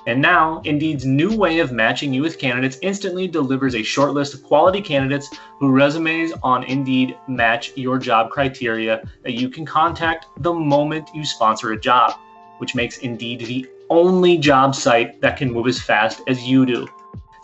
And 0.06 0.22
now, 0.22 0.62
Indeed's 0.66 1.06
new 1.06 1.36
way 1.36 1.60
of 1.60 1.72
matching 1.72 2.13
you 2.13 2.24
with 2.24 2.38
candidates 2.38 2.78
instantly 2.82 3.28
delivers 3.28 3.74
a 3.74 3.84
short 3.84 4.12
list 4.12 4.34
of 4.34 4.44
quality 4.44 4.82
candidates 4.82 5.30
whose 5.60 5.72
resumes 5.72 6.34
on 6.44 6.63
Indeed 6.66 7.18
match 7.28 7.72
your 7.78 7.98
job 7.98 8.30
criteria 8.30 9.02
that 9.24 9.34
you 9.34 9.50
can 9.50 9.66
contact 9.66 10.26
the 10.39 10.54
moment 10.54 11.10
you 11.13 11.24
sponsor 11.24 11.72
a 11.72 11.80
job, 11.80 12.18
which 12.58 12.76
makes 12.76 12.98
Indeed 12.98 13.46
the 13.46 13.66
only 13.89 14.38
job 14.38 14.76
site 14.76 15.22
that 15.22 15.38
can 15.38 15.52
move 15.52 15.68
as 15.68 15.82
fast 15.82 16.22
as 16.28 16.44
you 16.44 16.66
do. 16.66 16.88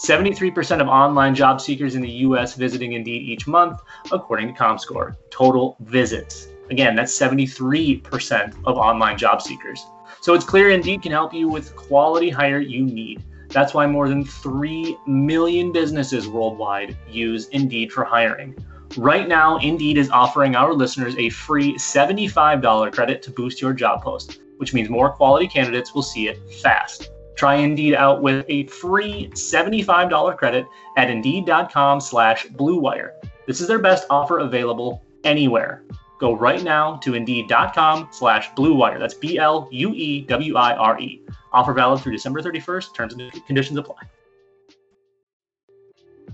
73% 0.01 0.81
of 0.81 0.87
online 0.87 1.35
job 1.35 1.59
seekers 1.59 1.95
in 1.95 2.01
the 2.01 2.09
US 2.09 2.55
visiting 2.55 2.93
Indeed 2.93 3.21
each 3.21 3.47
month, 3.47 3.81
according 4.11 4.53
to 4.53 4.59
ComScore. 4.59 5.15
Total 5.29 5.77
visits. 5.81 6.47
Again, 6.69 6.95
that's 6.95 7.17
73% 7.17 8.55
of 8.65 8.77
online 8.77 9.17
job 9.17 9.41
seekers. 9.41 9.85
So 10.21 10.33
it's 10.33 10.45
clear 10.45 10.69
Indeed 10.69 11.01
can 11.01 11.11
help 11.11 11.33
you 11.33 11.47
with 11.47 11.75
quality 11.75 12.29
hire 12.29 12.59
you 12.59 12.83
need. 12.83 13.23
That's 13.49 13.73
why 13.73 13.87
more 13.87 14.07
than 14.09 14.23
3 14.23 14.97
million 15.07 15.71
businesses 15.71 16.27
worldwide 16.27 16.97
use 17.09 17.47
Indeed 17.49 17.91
for 17.91 18.03
hiring. 18.03 18.55
Right 18.97 19.27
now, 19.27 19.57
Indeed 19.57 19.97
is 19.97 20.09
offering 20.09 20.55
our 20.55 20.73
listeners 20.73 21.15
a 21.17 21.29
free 21.29 21.75
$75 21.75 22.91
credit 22.91 23.21
to 23.23 23.31
boost 23.31 23.61
your 23.61 23.73
job 23.73 24.03
post, 24.03 24.39
which 24.57 24.73
means 24.73 24.89
more 24.89 25.11
quality 25.11 25.47
candidates 25.47 25.93
will 25.93 26.03
see 26.03 26.27
it 26.27 26.37
fast. 26.61 27.09
Try 27.35 27.55
Indeed 27.55 27.95
out 27.95 28.21
with 28.21 28.45
a 28.49 28.65
free 28.67 29.29
$75 29.29 30.37
credit 30.37 30.65
at 30.97 31.09
Indeed.com 31.09 32.01
slash 32.01 32.45
BlueWire. 32.47 33.11
This 33.47 33.61
is 33.61 33.67
their 33.67 33.79
best 33.79 34.05
offer 34.09 34.39
available 34.39 35.03
anywhere. 35.23 35.83
Go 36.19 36.35
right 36.35 36.61
now 36.61 36.97
to 36.97 37.15
Indeed.com 37.15 38.09
slash 38.11 38.51
BlueWire. 38.51 38.99
That's 38.99 39.13
B-L-U-E-W-I-R-E. 39.13 39.61
Offer 41.53 41.73
valid 41.73 42.01
through 42.01 42.11
December 42.11 42.41
31st. 42.41 42.93
Terms 42.93 43.13
and 43.13 43.45
conditions 43.45 43.79
apply. 43.79 44.03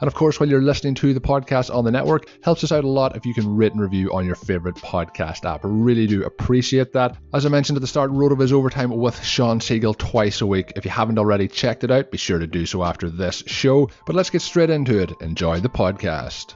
And 0.00 0.08
of 0.08 0.14
course, 0.14 0.40
while 0.40 0.48
you're 0.48 0.62
listening 0.62 0.94
to 0.96 1.12
the 1.12 1.20
podcast 1.20 1.74
on 1.74 1.84
the 1.84 1.90
network, 1.90 2.28
helps 2.42 2.64
us 2.64 2.72
out 2.72 2.84
a 2.84 2.88
lot 2.88 3.16
if 3.16 3.26
you 3.26 3.34
can 3.34 3.56
rate 3.56 3.72
and 3.72 3.80
review 3.80 4.12
on 4.12 4.24
your 4.26 4.34
favorite 4.34 4.76
podcast 4.76 5.44
app. 5.44 5.60
Really 5.62 6.06
do 6.06 6.24
appreciate 6.24 6.92
that. 6.94 7.16
As 7.34 7.44
I 7.44 7.50
mentioned 7.50 7.76
at 7.76 7.82
the 7.82 7.86
start, 7.86 8.10
RotoViz 8.10 8.52
Overtime 8.52 8.90
with 8.90 9.22
Shawn 9.22 9.60
Siegele 9.60 9.96
twice 9.96 10.40
a 10.40 10.46
week. 10.46 10.72
If 10.76 10.84
you 10.84 10.90
haven't 10.90 11.18
already 11.18 11.48
checked 11.48 11.84
it 11.84 11.90
out, 11.90 12.10
be 12.10 12.18
sure 12.18 12.38
to 12.38 12.46
do 12.46 12.66
so 12.66 12.82
after 12.82 13.10
this 13.10 13.42
show. 13.46 13.90
But 14.06 14.16
let's 14.16 14.30
get 14.30 14.42
straight 14.42 14.70
into 14.70 14.98
it. 14.98 15.12
Enjoy 15.20 15.60
the 15.60 15.68
podcast. 15.68 16.54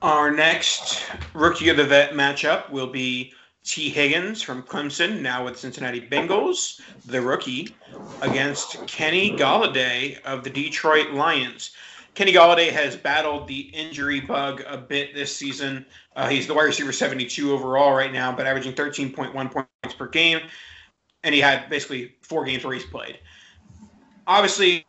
Our 0.00 0.32
next 0.32 1.04
rookie 1.32 1.68
of 1.68 1.76
the 1.76 1.84
vet 1.84 2.12
matchup 2.12 2.70
will 2.70 2.88
be 2.88 3.32
Tee 3.64 3.90
Higgins 3.90 4.42
from 4.42 4.62
Clemson, 4.62 5.20
now 5.20 5.44
with 5.44 5.58
Cincinnati 5.58 6.00
Bengals, 6.00 6.80
the 7.06 7.20
rookie, 7.20 7.74
against 8.20 8.86
Kenny 8.86 9.30
Golladay 9.36 10.20
of 10.22 10.42
the 10.42 10.50
Detroit 10.50 11.12
Lions. 11.12 11.70
Kenny 12.14 12.32
Golladay 12.32 12.70
has 12.70 12.96
battled 12.96 13.48
the 13.48 13.60
injury 13.60 14.20
bug 14.20 14.62
a 14.66 14.76
bit 14.76 15.14
this 15.14 15.34
season. 15.34 15.86
Uh, 16.16 16.28
he's 16.28 16.46
the 16.46 16.54
wide 16.54 16.64
receiver 16.64 16.92
72 16.92 17.52
overall 17.52 17.94
right 17.94 18.12
now, 18.12 18.34
but 18.34 18.46
averaging 18.46 18.74
13.1 18.74 19.50
points 19.50 19.96
per 19.96 20.08
game. 20.08 20.40
And 21.22 21.34
he 21.34 21.40
had 21.40 21.70
basically 21.70 22.16
four 22.20 22.44
games 22.44 22.64
where 22.64 22.74
he's 22.74 22.84
played. 22.84 23.18
Obviously, 24.26 24.84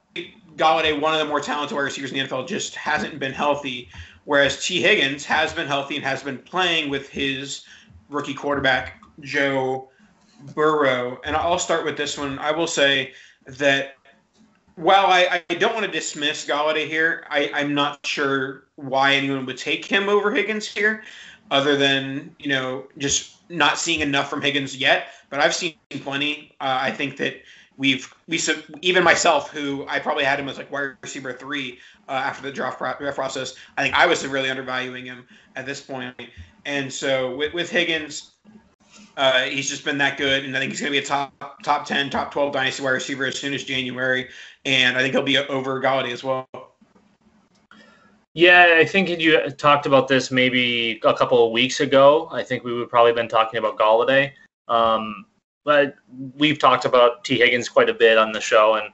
Golladay, 0.57 0.99
one 0.99 1.13
of 1.13 1.19
the 1.19 1.25
more 1.25 1.39
talented 1.39 1.75
wide 1.75 1.83
receivers 1.83 2.11
in 2.11 2.17
the 2.17 2.25
NFL, 2.25 2.47
just 2.47 2.75
hasn't 2.75 3.19
been 3.19 3.33
healthy. 3.33 3.89
Whereas 4.25 4.65
T. 4.65 4.81
Higgins 4.81 5.25
has 5.25 5.53
been 5.53 5.67
healthy 5.67 5.95
and 5.95 6.03
has 6.03 6.23
been 6.23 6.39
playing 6.39 6.89
with 6.89 7.09
his 7.09 7.63
rookie 8.09 8.33
quarterback, 8.33 9.01
Joe 9.21 9.89
Burrow. 10.53 11.19
And 11.23 11.35
I'll 11.35 11.59
start 11.59 11.85
with 11.85 11.97
this 11.97 12.17
one. 12.17 12.39
I 12.39 12.51
will 12.51 12.67
say 12.67 13.13
that 13.45 13.95
while 14.75 15.05
I, 15.05 15.43
I 15.49 15.53
don't 15.55 15.73
want 15.73 15.85
to 15.85 15.91
dismiss 15.91 16.45
Golladay 16.45 16.87
here, 16.87 17.25
I, 17.29 17.51
I'm 17.53 17.73
not 17.73 18.05
sure 18.05 18.65
why 18.75 19.13
anyone 19.13 19.45
would 19.45 19.57
take 19.57 19.85
him 19.85 20.09
over 20.09 20.31
Higgins 20.31 20.65
here, 20.65 21.03
other 21.51 21.75
than, 21.75 22.35
you 22.39 22.49
know, 22.49 22.87
just 22.97 23.37
not 23.49 23.77
seeing 23.77 23.99
enough 23.99 24.29
from 24.29 24.41
Higgins 24.41 24.75
yet. 24.75 25.07
But 25.29 25.39
I've 25.39 25.53
seen 25.53 25.75
plenty. 25.89 26.55
Uh, 26.59 26.77
I 26.81 26.91
think 26.91 27.17
that 27.17 27.41
we've 27.77 28.13
we 28.27 28.39
even 28.81 29.03
myself 29.03 29.51
who 29.51 29.85
I 29.87 29.99
probably 29.99 30.23
had 30.23 30.39
him 30.39 30.49
as 30.49 30.57
like 30.57 30.71
wide 30.71 30.95
receiver 31.01 31.33
three 31.33 31.79
uh, 32.07 32.13
after 32.13 32.43
the 32.43 32.51
draft 32.51 32.77
process. 32.77 33.55
I 33.77 33.83
think 33.83 33.95
I 33.95 34.05
was 34.05 34.25
really 34.25 34.49
undervaluing 34.49 35.05
him 35.05 35.25
at 35.55 35.65
this 35.65 35.81
point, 35.81 36.15
and 36.65 36.91
so 36.91 37.35
with, 37.35 37.53
with 37.53 37.69
Higgins, 37.69 38.31
uh, 39.17 39.43
he's 39.43 39.69
just 39.69 39.85
been 39.85 39.97
that 39.99 40.17
good, 40.17 40.45
and 40.45 40.55
I 40.55 40.59
think 40.59 40.71
he's 40.71 40.81
going 40.81 40.91
to 40.91 40.99
be 40.99 41.03
a 41.03 41.07
top 41.07 41.61
top 41.63 41.85
ten, 41.85 42.09
top 42.09 42.31
twelve 42.31 42.53
dynasty 42.53 42.83
wide 42.83 42.91
receiver 42.91 43.25
as 43.25 43.37
soon 43.37 43.53
as 43.53 43.63
January, 43.63 44.29
and 44.65 44.97
I 44.97 45.01
think 45.01 45.13
he'll 45.13 45.23
be 45.23 45.37
over 45.37 45.79
Golladay 45.81 46.11
as 46.11 46.23
well. 46.23 46.47
Yeah, 48.33 48.75
I 48.77 48.85
think 48.85 49.09
you 49.09 49.49
talked 49.51 49.85
about 49.85 50.07
this 50.07 50.31
maybe 50.31 50.99
a 51.03 51.13
couple 51.13 51.45
of 51.45 51.51
weeks 51.51 51.79
ago. 51.79 52.27
I 52.31 52.41
think 52.41 52.63
we 52.63 52.73
would 52.73 52.89
probably 52.89 53.13
been 53.13 53.27
talking 53.27 53.59
about 53.59 53.77
Golladay. 53.77 54.31
Um, 54.67 55.25
but 55.63 55.95
we've 56.35 56.57
talked 56.57 56.85
about 56.85 57.23
T 57.23 57.37
Higgins 57.37 57.69
quite 57.69 57.89
a 57.89 57.93
bit 57.93 58.17
on 58.17 58.31
the 58.31 58.41
show, 58.41 58.75
and 58.75 58.87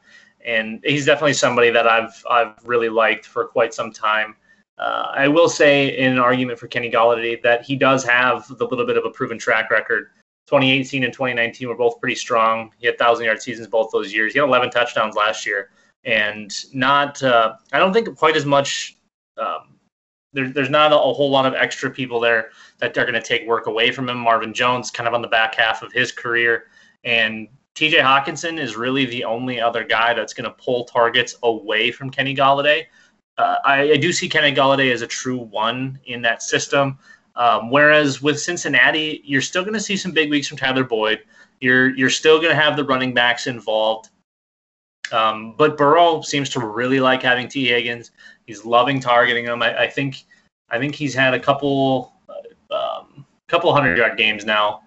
and 0.46 0.82
he's 0.84 1.06
definitely 1.06 1.34
somebody 1.34 1.70
that 1.70 1.88
I've 1.88 2.24
I've 2.30 2.54
really 2.66 2.90
liked 2.90 3.26
for 3.26 3.46
quite 3.46 3.74
some 3.74 3.92
time. 3.92 4.36
Uh, 4.80 5.12
I 5.14 5.28
will 5.28 5.50
say, 5.50 5.98
in 5.98 6.14
an 6.14 6.20
argument 6.20 6.58
for 6.58 6.68
Kenny 6.68 6.90
Golladay, 6.90 7.42
that 7.44 7.64
he 7.64 7.76
does 7.76 8.04
have 8.06 8.48
the 8.58 8.66
little 8.66 8.86
bit 8.86 8.96
of 8.96 9.04
a 9.06 9.10
proven 9.10 9.38
track 9.38 9.70
record. 9.70 10.12
2018 10.48 11.04
and 11.04 11.14
2019 11.14 11.68
were 11.68 11.76
both 11.76 12.00
pretty 12.00 12.16
strong. 12.16 12.72
He 12.78 12.88
had 12.88 12.98
thousand 12.98 13.26
yard 13.26 13.42
seasons 13.42 13.68
both 13.68 13.92
those 13.92 14.14
years. 14.14 14.34
He 14.34 14.40
had 14.40 14.48
11 14.48 14.72
touchdowns 14.72 15.16
last 15.16 15.46
year, 15.46 15.70
and 16.06 16.52
not 16.74 17.22
uh, 17.22 17.56
I 17.74 17.78
don't 17.78 17.94
think 17.94 18.18
quite 18.18 18.36
as 18.36 18.46
much. 18.46 18.98
Um, 19.38 19.76
there, 20.32 20.50
there's 20.50 20.70
not 20.70 20.92
a, 20.92 20.96
a, 20.96 21.14
whole 21.14 21.30
lot 21.30 21.46
of 21.46 21.54
extra 21.56 21.90
people 21.90 22.20
there 22.20 22.50
that 22.80 22.98
are 22.98 23.04
going 23.04 23.14
to 23.14 23.22
take 23.22 23.48
work 23.48 23.68
away 23.68 23.92
from 23.92 24.08
him. 24.10 24.18
Marvin 24.18 24.54
Jones, 24.54 24.92
kind 24.92 25.08
of 25.08 25.14
on 25.14 25.22
the 25.22 25.28
back 25.28 25.56
half 25.56 25.82
of 25.82 25.92
his 25.92 26.12
career, 26.12 26.66
and 27.04 27.48
TJ 27.76 28.02
Hockenson 28.02 28.60
is 28.60 28.76
really 28.76 29.06
the 29.06 29.24
only 29.24 29.60
other 29.60 29.84
guy 29.84 30.14
that's 30.14 30.34
going 30.34 30.50
to 30.50 30.56
pull 30.64 30.86
targets 30.86 31.36
away 31.44 31.92
from 31.92 32.10
Kenny 32.10 32.36
Golladay. 32.36 32.86
Uh, 33.40 33.56
I, 33.64 33.92
I, 33.94 33.98
do 33.98 34.12
see 34.12 34.28
Kenny 34.28 34.54
Golladay 34.54 34.92
as 34.92 35.02
a 35.02 35.08
true 35.08 35.38
one 35.38 35.98
in 36.06 36.22
that 36.24 36.44
system. 36.44 37.00
Um, 37.38 37.72
whereas 37.72 38.22
with 38.22 38.38
Cincinnati, 38.38 39.22
you're 39.24 39.42
still 39.42 39.64
going 39.64 39.74
to 39.76 39.80
see 39.80 39.96
some 39.96 40.12
big 40.12 40.30
weeks 40.30 40.46
from 40.46 40.58
Tyler 40.58 40.84
Boyd. 40.84 41.22
You're 41.62 41.96
you're 41.96 42.10
still 42.10 42.38
going 42.38 42.50
to 42.50 42.62
have 42.62 42.76
the 42.76 42.84
running 42.84 43.14
backs 43.14 43.48
involved. 43.48 44.10
Um, 45.14 45.56
but 45.58 45.78
Burrow 45.78 46.22
seems 46.22 46.50
to 46.50 46.60
really 46.60 47.00
like 47.00 47.22
having 47.22 47.48
T. 47.48 47.66
Higgins. 47.66 48.12
He's 48.46 48.66
loving 48.66 49.00
targeting 49.00 49.46
him. 49.46 49.64
I, 49.64 49.84
I 49.84 49.88
think 49.88 50.26
I 50.70 50.78
think 50.78 50.94
he's 50.94 51.14
had 51.14 51.34
a 51.34 51.40
couple 51.40 52.12
um, 52.72 53.26
couple 53.48 53.72
hundred 53.74 53.98
yard 53.98 54.18
games 54.18 54.44
now, 54.44 54.82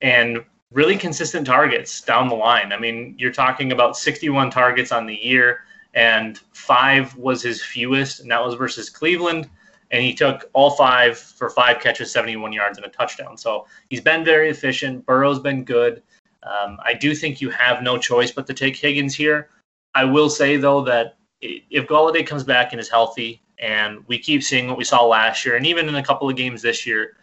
and 0.00 0.44
really 0.72 0.96
consistent 0.96 1.46
targets 1.46 2.00
down 2.00 2.28
the 2.28 2.34
line. 2.34 2.72
I 2.72 2.78
mean, 2.78 3.14
you're 3.18 3.32
talking 3.32 3.70
about 3.70 3.96
61 3.96 4.50
targets 4.50 4.90
on 4.90 5.06
the 5.06 5.14
year, 5.14 5.60
and 5.94 6.38
five 6.52 7.16
was 7.16 7.42
his 7.42 7.62
fewest, 7.62 8.20
and 8.20 8.30
that 8.30 8.44
was 8.44 8.54
versus 8.54 8.90
Cleveland. 8.90 9.48
And 9.90 10.02
he 10.02 10.12
took 10.12 10.50
all 10.52 10.70
five 10.70 11.16
for 11.16 11.50
five 11.50 11.80
catches, 11.80 12.10
71 12.10 12.52
yards, 12.52 12.78
and 12.78 12.86
a 12.86 12.90
touchdown. 12.90 13.36
So 13.36 13.66
he's 13.90 14.00
been 14.00 14.24
very 14.24 14.50
efficient. 14.50 15.06
Burrow's 15.06 15.38
been 15.38 15.64
good. 15.64 16.02
Um, 16.42 16.78
I 16.84 16.94
do 16.94 17.14
think 17.14 17.40
you 17.40 17.48
have 17.50 17.82
no 17.82 17.96
choice 17.96 18.32
but 18.32 18.46
to 18.48 18.54
take 18.54 18.76
Higgins 18.76 19.14
here. 19.14 19.50
I 19.94 20.04
will 20.04 20.28
say 20.28 20.56
though 20.56 20.82
that 20.84 21.16
if 21.40 21.86
Golladay 21.86 22.26
comes 22.26 22.42
back 22.42 22.72
and 22.72 22.80
is 22.80 22.88
healthy, 22.88 23.40
and 23.58 24.04
we 24.08 24.18
keep 24.18 24.42
seeing 24.42 24.66
what 24.66 24.76
we 24.76 24.84
saw 24.84 25.06
last 25.06 25.46
year, 25.46 25.56
and 25.56 25.66
even 25.66 25.88
in 25.88 25.94
a 25.94 26.02
couple 26.02 26.28
of 26.28 26.36
games 26.36 26.60
this 26.60 26.84
year, 26.84 27.16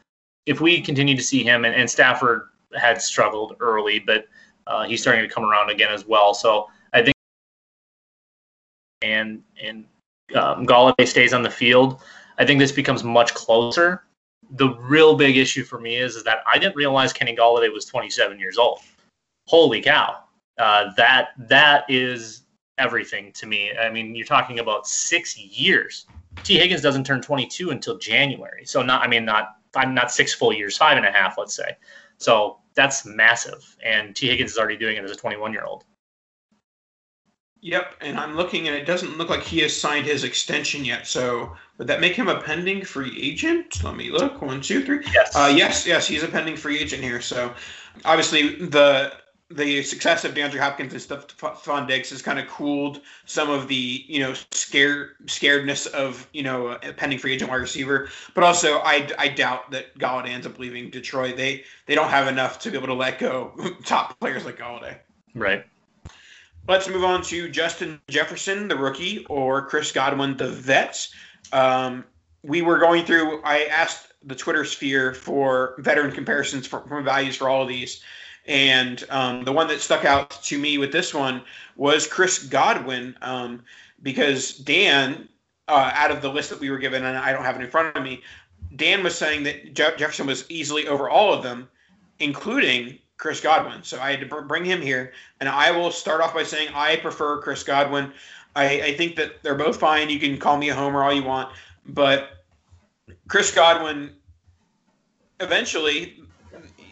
if 0.45 0.61
we 0.61 0.81
continue 0.81 1.15
to 1.15 1.23
see 1.23 1.43
him 1.43 1.65
and, 1.65 1.75
and 1.75 1.89
Stafford 1.89 2.49
had 2.73 3.01
struggled 3.01 3.57
early, 3.59 3.99
but 3.99 4.27
uh, 4.67 4.85
he's 4.85 5.01
starting 5.01 5.27
to 5.27 5.33
come 5.33 5.43
around 5.43 5.69
again 5.69 5.91
as 5.91 6.05
well. 6.05 6.33
So 6.33 6.69
and 9.01 9.43
and 9.61 9.85
um, 10.35 10.65
Golladay 10.65 11.07
stays 11.07 11.33
on 11.33 11.43
the 11.43 11.49
field, 11.49 12.01
I 12.37 12.45
think 12.45 12.59
this 12.59 12.71
becomes 12.71 13.03
much 13.03 13.33
closer. 13.33 14.03
The 14.51 14.69
real 14.79 15.15
big 15.15 15.37
issue 15.37 15.63
for 15.63 15.79
me 15.79 15.97
is, 15.97 16.15
is 16.15 16.23
that 16.23 16.39
I 16.45 16.57
didn't 16.57 16.75
realize 16.75 17.13
Kenny 17.13 17.35
Golladay 17.35 17.71
was 17.71 17.85
27 17.85 18.39
years 18.39 18.57
old. 18.57 18.79
Holy 19.47 19.81
cow! 19.81 20.23
Uh, 20.57 20.91
that 20.97 21.29
that 21.37 21.85
is 21.89 22.43
everything 22.77 23.31
to 23.33 23.45
me. 23.45 23.71
I 23.77 23.89
mean, 23.89 24.15
you're 24.15 24.25
talking 24.25 24.59
about 24.59 24.87
six 24.87 25.37
years. 25.37 26.05
T. 26.43 26.57
Higgins 26.57 26.81
doesn't 26.81 27.05
turn 27.05 27.21
22 27.21 27.71
until 27.71 27.97
January, 27.97 28.65
so 28.65 28.81
not 28.81 29.01
I 29.01 29.07
mean 29.07 29.25
not 29.25 29.55
I'm 29.75 29.93
not 29.93 30.11
six 30.11 30.33
full 30.33 30.53
years, 30.53 30.77
five 30.77 30.97
and 30.97 31.05
a 31.05 31.11
half, 31.11 31.37
let's 31.37 31.53
say. 31.53 31.77
So 32.17 32.57
that's 32.75 33.05
massive, 33.05 33.75
and 33.83 34.15
T. 34.15 34.27
Higgins 34.27 34.51
is 34.51 34.57
already 34.57 34.77
doing 34.77 34.97
it 34.97 35.03
as 35.03 35.11
a 35.11 35.15
21 35.15 35.53
year 35.53 35.63
old. 35.63 35.85
Yep, 37.61 37.95
and 38.01 38.17
I'm 38.17 38.35
looking, 38.35 38.67
and 38.67 38.75
it 38.75 38.85
doesn't 38.85 39.19
look 39.19 39.29
like 39.29 39.43
he 39.43 39.59
has 39.59 39.79
signed 39.79 40.07
his 40.07 40.23
extension 40.23 40.83
yet. 40.83 41.05
So 41.05 41.55
would 41.77 41.87
that 41.87 42.01
make 42.01 42.15
him 42.15 42.27
a 42.27 42.41
pending 42.41 42.83
free 42.83 43.15
agent? 43.21 43.83
Let 43.83 43.95
me 43.95 44.09
look. 44.09 44.41
One, 44.41 44.61
two, 44.61 44.83
three. 44.83 45.05
Yes. 45.13 45.35
Uh, 45.35 45.53
yes, 45.55 45.85
yes, 45.85 46.07
he's 46.07 46.23
a 46.23 46.27
pending 46.27 46.57
free 46.57 46.79
agent 46.79 47.03
here. 47.03 47.21
So 47.21 47.53
obviously 48.03 48.55
the 48.55 49.13
the 49.55 49.83
success 49.83 50.23
of 50.23 50.33
DeAndre 50.33 50.59
Hopkins 50.59 50.93
and 50.93 51.01
Stefon 51.01 51.87
Diggs 51.87 52.09
has 52.09 52.21
kind 52.21 52.39
of 52.39 52.47
cooled 52.47 53.01
some 53.25 53.49
of 53.49 53.67
the 53.67 54.05
you 54.07 54.19
know 54.19 54.33
scare 54.51 55.11
scaredness 55.25 55.85
of 55.87 56.27
you 56.33 56.41
know 56.41 56.79
a 56.83 56.93
pending 56.93 57.19
free 57.19 57.33
agent 57.33 57.51
wide 57.51 57.57
receiver. 57.57 58.09
But 58.33 58.43
also, 58.43 58.79
I, 58.79 59.07
I 59.19 59.27
doubt 59.27 59.69
that 59.69 59.95
Golladay 59.99 60.29
ends 60.29 60.47
up 60.47 60.57
leaving 60.57 60.89
Detroit. 60.89 61.37
They 61.37 61.63
they 61.85 61.93
don't 61.93 62.09
have 62.09 62.27
enough 62.27 62.57
to 62.59 62.71
be 62.71 62.77
able 62.77 62.87
to 62.87 62.95
let 62.95 63.19
go 63.19 63.53
top 63.85 64.19
players 64.19 64.45
like 64.45 64.57
Golladay. 64.57 64.97
Right. 65.35 65.65
Let's 66.67 66.87
move 66.87 67.03
on 67.03 67.23
to 67.23 67.49
Justin 67.49 67.99
Jefferson, 68.07 68.67
the 68.67 68.77
rookie, 68.77 69.25
or 69.25 69.65
Chris 69.65 69.91
Godwin, 69.91 70.37
the 70.37 70.47
vet. 70.47 71.07
Um, 71.51 72.05
we 72.43 72.61
were 72.61 72.77
going 72.77 73.03
through. 73.03 73.41
I 73.43 73.63
asked 73.65 74.13
the 74.23 74.35
Twitter 74.35 74.63
sphere 74.63 75.13
for 75.13 75.75
veteran 75.79 76.11
comparisons 76.11 76.67
for, 76.67 76.81
for 76.87 77.01
values 77.01 77.35
for 77.35 77.49
all 77.49 77.63
of 77.63 77.67
these. 77.67 78.03
And 78.47 79.03
um, 79.09 79.43
the 79.43 79.51
one 79.51 79.67
that 79.67 79.81
stuck 79.81 80.05
out 80.05 80.43
to 80.43 80.57
me 80.57 80.77
with 80.77 80.91
this 80.91 81.13
one 81.13 81.43
was 81.75 82.07
Chris 82.07 82.43
Godwin, 82.43 83.15
um, 83.21 83.63
because 84.01 84.57
Dan, 84.57 85.29
uh, 85.67 85.91
out 85.93 86.11
of 86.11 86.21
the 86.21 86.29
list 86.29 86.49
that 86.51 86.59
we 86.59 86.69
were 86.69 86.77
given, 86.77 87.03
and 87.03 87.17
I 87.17 87.31
don't 87.31 87.43
have 87.43 87.55
it 87.55 87.63
in 87.63 87.69
front 87.69 87.95
of 87.95 88.03
me, 88.03 88.21
Dan 88.75 89.03
was 89.03 89.15
saying 89.15 89.43
that 89.43 89.73
Jefferson 89.73 90.27
was 90.27 90.45
easily 90.49 90.87
over 90.87 91.09
all 91.09 91.33
of 91.33 91.43
them, 91.43 91.69
including 92.19 92.97
Chris 93.21 93.39
Godwin. 93.39 93.83
So 93.83 94.01
I 94.01 94.09
had 94.09 94.27
to 94.27 94.41
bring 94.41 94.65
him 94.65 94.81
here, 94.81 95.13
and 95.39 95.47
I 95.47 95.69
will 95.69 95.91
start 95.91 96.21
off 96.21 96.33
by 96.33 96.41
saying 96.41 96.69
I 96.73 96.95
prefer 96.95 97.39
Chris 97.39 97.61
Godwin. 97.61 98.11
I, 98.55 98.81
I 98.81 98.97
think 98.97 99.15
that 99.17 99.43
they're 99.43 99.53
both 99.53 99.77
fine. 99.77 100.09
You 100.09 100.19
can 100.19 100.39
call 100.39 100.57
me 100.57 100.69
a 100.69 100.75
homer 100.75 101.03
all 101.03 101.13
you 101.13 101.23
want, 101.23 101.53
but 101.85 102.43
Chris 103.27 103.51
Godwin 103.53 104.15
eventually 105.39 106.23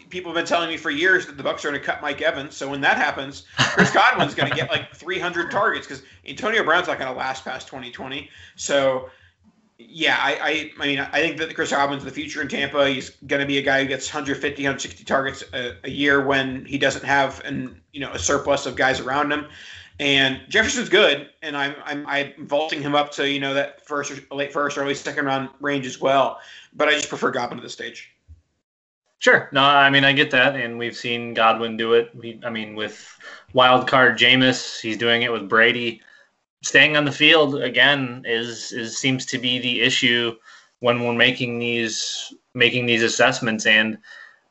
people 0.08 0.30
have 0.30 0.36
been 0.36 0.46
telling 0.46 0.68
me 0.68 0.76
for 0.76 0.90
years 0.90 1.26
that 1.26 1.36
the 1.36 1.42
Bucs 1.42 1.64
are 1.64 1.70
going 1.70 1.80
to 1.80 1.80
cut 1.80 2.00
Mike 2.00 2.22
Evans. 2.22 2.56
So 2.56 2.68
when 2.68 2.80
that 2.80 2.96
happens, 2.96 3.46
Chris 3.56 3.90
Godwin's 3.92 4.34
going 4.34 4.50
to 4.50 4.56
get 4.56 4.70
like 4.70 4.94
300 4.94 5.50
targets 5.50 5.86
because 5.86 6.04
Antonio 6.26 6.62
Brown's 6.62 6.86
not 6.86 6.98
going 6.98 7.12
to 7.12 7.18
last 7.18 7.44
past 7.44 7.66
2020. 7.66 8.30
So 8.54 9.10
yeah, 9.88 10.16
I, 10.20 10.32
I, 10.40 10.72
I 10.78 10.86
mean, 10.86 10.98
I 10.98 11.20
think 11.20 11.38
that 11.38 11.54
Chris 11.54 11.70
Godwin's 11.70 12.04
the 12.04 12.10
future 12.10 12.42
in 12.42 12.48
Tampa. 12.48 12.88
He's 12.88 13.10
going 13.26 13.40
to 13.40 13.46
be 13.46 13.58
a 13.58 13.62
guy 13.62 13.82
who 13.82 13.88
gets 13.88 14.12
150, 14.12 14.62
160 14.62 15.04
targets 15.04 15.44
a, 15.52 15.76
a, 15.84 15.90
year 15.90 16.24
when 16.24 16.64
he 16.64 16.78
doesn't 16.78 17.04
have 17.04 17.40
an 17.44 17.80
you 17.92 18.00
know 18.00 18.10
a 18.12 18.18
surplus 18.18 18.66
of 18.66 18.76
guys 18.76 19.00
around 19.00 19.32
him. 19.32 19.46
And 19.98 20.40
Jefferson's 20.48 20.88
good, 20.88 21.30
and 21.42 21.56
I'm 21.56 21.74
I'm 21.84 22.06
I'm 22.06 22.46
vaulting 22.46 22.82
him 22.82 22.94
up 22.94 23.10
to 23.12 23.28
you 23.28 23.40
know 23.40 23.54
that 23.54 23.86
first 23.86 24.10
or 24.10 24.34
late 24.34 24.52
first 24.52 24.76
or 24.76 24.82
early 24.82 24.94
second 24.94 25.26
round 25.26 25.48
range 25.60 25.86
as 25.86 26.00
well. 26.00 26.40
But 26.74 26.88
I 26.88 26.92
just 26.92 27.08
prefer 27.08 27.30
Godwin 27.30 27.58
at 27.58 27.62
this 27.62 27.72
stage. 27.72 28.10
Sure. 29.18 29.50
No, 29.52 29.62
I 29.62 29.90
mean 29.90 30.04
I 30.04 30.12
get 30.12 30.30
that, 30.30 30.56
and 30.56 30.78
we've 30.78 30.96
seen 30.96 31.34
Godwin 31.34 31.76
do 31.76 31.92
it. 31.94 32.14
We, 32.14 32.40
I 32.44 32.50
mean, 32.50 32.74
with 32.74 33.18
wild 33.52 33.86
card 33.86 34.18
Jameis, 34.18 34.80
he's 34.80 34.96
doing 34.96 35.22
it 35.22 35.32
with 35.32 35.48
Brady 35.48 36.00
staying 36.62 36.96
on 36.96 37.04
the 37.04 37.12
field 37.12 37.56
again 37.62 38.22
is 38.26 38.72
is 38.72 38.98
seems 38.98 39.24
to 39.26 39.38
be 39.38 39.58
the 39.58 39.80
issue 39.80 40.34
when 40.80 41.02
we're 41.02 41.14
making 41.14 41.58
these 41.58 42.34
making 42.54 42.86
these 42.86 43.02
assessments 43.02 43.66
and 43.66 43.98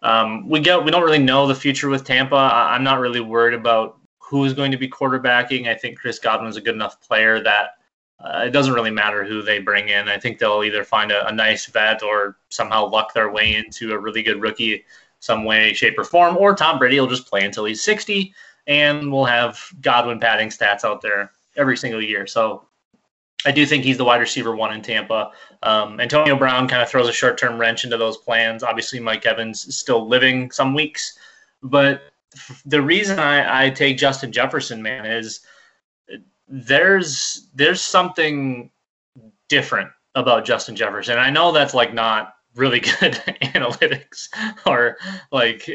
um, 0.01 0.47
we 0.47 0.59
get 0.59 0.83
we 0.83 0.91
don't 0.91 1.03
really 1.03 1.19
know 1.19 1.45
the 1.45 1.55
future 1.55 1.89
with 1.89 2.05
Tampa. 2.05 2.35
I'm 2.35 2.83
not 2.83 2.99
really 2.99 3.19
worried 3.19 3.53
about 3.53 3.97
who 4.19 4.45
is 4.45 4.53
going 4.53 4.71
to 4.71 4.77
be 4.77 4.87
quarterbacking. 4.87 5.67
I 5.67 5.75
think 5.75 5.99
Chris 5.99 6.19
Godwin 6.19 6.49
is 6.49 6.55
a 6.55 6.61
good 6.61 6.75
enough 6.75 7.01
player 7.01 7.43
that 7.43 7.71
uh, 8.19 8.43
it 8.45 8.51
doesn't 8.51 8.73
really 8.73 8.91
matter 8.91 9.25
who 9.25 9.41
they 9.41 9.59
bring 9.59 9.89
in. 9.89 10.07
I 10.07 10.17
think 10.17 10.39
they'll 10.39 10.63
either 10.63 10.83
find 10.83 11.11
a, 11.11 11.27
a 11.27 11.33
nice 11.33 11.65
vet 11.65 12.01
or 12.01 12.37
somehow 12.49 12.85
luck 12.85 13.13
their 13.13 13.31
way 13.31 13.55
into 13.55 13.91
a 13.91 13.99
really 13.99 14.23
good 14.23 14.41
rookie 14.41 14.85
some 15.19 15.43
way, 15.43 15.73
shape, 15.73 15.97
or 15.97 16.05
form. 16.05 16.37
Or 16.37 16.55
Tom 16.55 16.79
Brady 16.79 16.99
will 16.99 17.07
just 17.07 17.27
play 17.27 17.43
until 17.43 17.65
he's 17.65 17.83
60, 17.83 18.33
and 18.67 19.11
we'll 19.11 19.25
have 19.25 19.59
Godwin 19.81 20.19
padding 20.19 20.49
stats 20.49 20.85
out 20.85 21.01
there 21.01 21.31
every 21.55 21.77
single 21.77 22.01
year. 22.01 22.27
So 22.27 22.65
I 23.45 23.51
do 23.51 23.65
think 23.65 23.83
he's 23.83 23.97
the 23.97 24.05
wide 24.05 24.19
receiver 24.19 24.55
one 24.55 24.73
in 24.73 24.81
Tampa. 24.81 25.31
Um, 25.63 25.99
Antonio 25.99 26.35
Brown 26.35 26.67
kind 26.67 26.81
of 26.81 26.89
throws 26.89 27.07
a 27.07 27.13
short 27.13 27.37
term 27.37 27.57
wrench 27.57 27.83
into 27.83 27.97
those 27.97 28.17
plans. 28.17 28.63
Obviously, 28.63 28.99
Mike 28.99 29.25
Evans 29.25 29.65
is 29.65 29.77
still 29.77 30.07
living 30.07 30.51
some 30.51 30.73
weeks, 30.73 31.17
but 31.63 32.01
the 32.65 32.81
reason 32.81 33.19
I, 33.19 33.65
I 33.65 33.69
take 33.69 33.97
Justin 33.97 34.31
Jefferson, 34.31 34.81
man, 34.81 35.05
is 35.05 35.41
there's 36.47 37.47
there's 37.53 37.81
something 37.81 38.71
different 39.47 39.89
about 40.15 40.45
Justin 40.45 40.75
Jefferson. 40.75 41.17
I 41.17 41.29
know 41.29 41.51
that's 41.51 41.73
like 41.73 41.93
not 41.93 42.33
really 42.55 42.79
good 42.99 43.13
analytics 43.41 44.27
or 44.65 44.97
like 45.31 45.67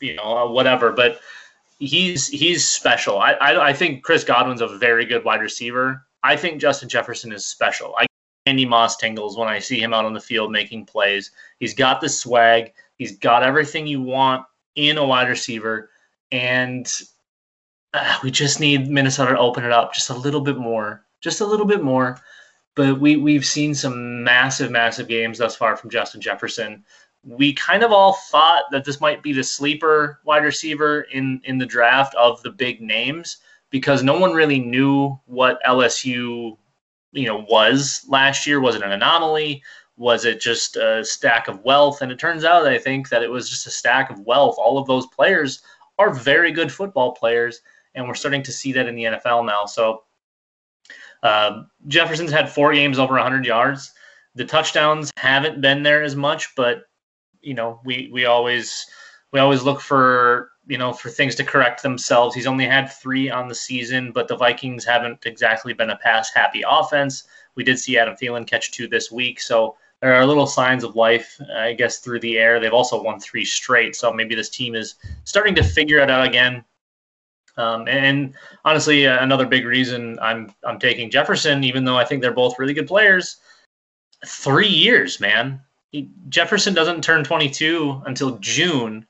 you 0.00 0.14
know 0.16 0.50
whatever, 0.50 0.92
but 0.92 1.20
he's 1.80 2.28
he's 2.28 2.70
special. 2.70 3.18
I, 3.18 3.32
I, 3.32 3.68
I 3.68 3.72
think 3.72 4.04
Chris 4.04 4.22
Godwin's 4.22 4.60
a 4.60 4.68
very 4.78 5.04
good 5.04 5.24
wide 5.24 5.40
receiver. 5.40 6.06
I 6.22 6.36
think 6.36 6.60
Justin 6.60 6.88
Jefferson 6.88 7.32
is 7.32 7.44
special. 7.44 7.94
I 7.98 8.06
Randy 8.46 8.66
Moss 8.66 8.96
tingles 8.96 9.36
when 9.36 9.48
I 9.48 9.58
see 9.58 9.80
him 9.80 9.92
out 9.92 10.04
on 10.04 10.14
the 10.14 10.20
field 10.20 10.50
making 10.50 10.86
plays. 10.86 11.30
He's 11.58 11.74
got 11.74 12.00
the 12.00 12.08
swag. 12.08 12.72
He's 12.96 13.18
got 13.18 13.42
everything 13.42 13.86
you 13.86 14.00
want 14.00 14.46
in 14.76 14.98
a 14.98 15.06
wide 15.06 15.28
receiver, 15.28 15.90
and 16.30 16.90
uh, 17.92 18.18
we 18.22 18.30
just 18.30 18.60
need 18.60 18.88
Minnesota 18.88 19.32
to 19.32 19.38
open 19.38 19.64
it 19.64 19.72
up 19.72 19.92
just 19.92 20.10
a 20.10 20.14
little 20.14 20.40
bit 20.40 20.56
more, 20.56 21.04
just 21.20 21.40
a 21.40 21.46
little 21.46 21.66
bit 21.66 21.82
more. 21.82 22.18
But 22.76 23.00
we 23.00 23.16
we've 23.16 23.44
seen 23.44 23.74
some 23.74 24.22
massive, 24.22 24.70
massive 24.70 25.08
games 25.08 25.38
thus 25.38 25.56
far 25.56 25.76
from 25.76 25.90
Justin 25.90 26.20
Jefferson 26.20 26.84
we 27.24 27.52
kind 27.52 27.82
of 27.82 27.92
all 27.92 28.14
thought 28.30 28.64
that 28.70 28.84
this 28.84 29.00
might 29.00 29.22
be 29.22 29.32
the 29.32 29.44
sleeper 29.44 30.20
wide 30.24 30.44
receiver 30.44 31.02
in 31.12 31.40
in 31.44 31.58
the 31.58 31.66
draft 31.66 32.14
of 32.14 32.42
the 32.42 32.50
big 32.50 32.80
names 32.80 33.38
because 33.70 34.02
no 34.02 34.18
one 34.18 34.32
really 34.32 34.58
knew 34.58 35.18
what 35.26 35.62
LSU 35.66 36.56
you 37.12 37.26
know 37.26 37.44
was 37.48 38.04
last 38.08 38.46
year. 38.46 38.60
Was 38.60 38.74
it 38.74 38.82
an 38.82 38.92
anomaly? 38.92 39.62
Was 39.96 40.24
it 40.24 40.40
just 40.40 40.76
a 40.76 41.04
stack 41.04 41.48
of 41.48 41.62
wealth? 41.62 42.00
And 42.00 42.10
it 42.10 42.18
turns 42.18 42.44
out 42.44 42.66
I 42.66 42.78
think 42.78 43.10
that 43.10 43.22
it 43.22 43.30
was 43.30 43.50
just 43.50 43.66
a 43.66 43.70
stack 43.70 44.10
of 44.10 44.20
wealth. 44.20 44.56
All 44.58 44.78
of 44.78 44.86
those 44.86 45.06
players 45.08 45.62
are 45.98 46.14
very 46.14 46.52
good 46.52 46.72
football 46.72 47.12
players 47.12 47.60
and 47.94 48.08
we're 48.08 48.14
starting 48.14 48.42
to 48.44 48.52
see 48.52 48.72
that 48.72 48.86
in 48.86 48.94
the 48.94 49.04
NFL 49.04 49.44
now. 49.44 49.66
So 49.66 50.04
uh, 51.22 51.64
Jefferson's 51.88 52.30
had 52.30 52.48
four 52.48 52.72
games 52.72 52.98
over 52.98 53.12
100 53.14 53.44
yards. 53.44 53.92
The 54.36 54.44
touchdowns 54.46 55.10
haven't 55.18 55.60
been 55.60 55.82
there 55.82 56.02
as 56.02 56.16
much 56.16 56.54
but 56.54 56.84
you 57.42 57.54
know, 57.54 57.80
we 57.84 58.10
we 58.12 58.24
always 58.24 58.86
we 59.32 59.40
always 59.40 59.62
look 59.62 59.80
for 59.80 60.50
you 60.66 60.78
know 60.78 60.92
for 60.92 61.08
things 61.08 61.34
to 61.36 61.44
correct 61.44 61.82
themselves. 61.82 62.34
He's 62.34 62.46
only 62.46 62.66
had 62.66 62.92
three 62.92 63.30
on 63.30 63.48
the 63.48 63.54
season, 63.54 64.12
but 64.12 64.28
the 64.28 64.36
Vikings 64.36 64.84
haven't 64.84 65.26
exactly 65.26 65.72
been 65.72 65.90
a 65.90 65.96
pass 65.96 66.32
happy 66.32 66.62
offense. 66.68 67.24
We 67.56 67.64
did 67.64 67.78
see 67.78 67.98
Adam 67.98 68.14
Thielen 68.14 68.46
catch 68.46 68.72
two 68.72 68.88
this 68.88 69.10
week, 69.10 69.40
so 69.40 69.76
there 70.00 70.14
are 70.14 70.24
little 70.24 70.46
signs 70.46 70.84
of 70.84 70.96
life, 70.96 71.38
I 71.54 71.74
guess, 71.74 71.98
through 71.98 72.20
the 72.20 72.38
air. 72.38 72.58
They've 72.58 72.72
also 72.72 73.02
won 73.02 73.20
three 73.20 73.44
straight, 73.44 73.96
so 73.96 74.12
maybe 74.12 74.34
this 74.34 74.48
team 74.48 74.74
is 74.74 74.94
starting 75.24 75.54
to 75.56 75.62
figure 75.62 75.98
it 75.98 76.10
out 76.10 76.26
again. 76.26 76.64
Um, 77.56 77.86
and 77.88 78.34
honestly, 78.64 79.06
uh, 79.06 79.22
another 79.22 79.46
big 79.46 79.66
reason 79.66 80.18
I'm 80.20 80.54
I'm 80.64 80.78
taking 80.78 81.10
Jefferson, 81.10 81.64
even 81.64 81.84
though 81.84 81.96
I 81.96 82.04
think 82.04 82.22
they're 82.22 82.32
both 82.32 82.58
really 82.58 82.74
good 82.74 82.86
players. 82.86 83.36
Three 84.26 84.68
years, 84.68 85.18
man 85.18 85.60
he, 85.90 86.08
Jefferson 86.28 86.74
doesn't 86.74 87.02
turn 87.02 87.24
22 87.24 88.02
until 88.06 88.38
June, 88.38 89.06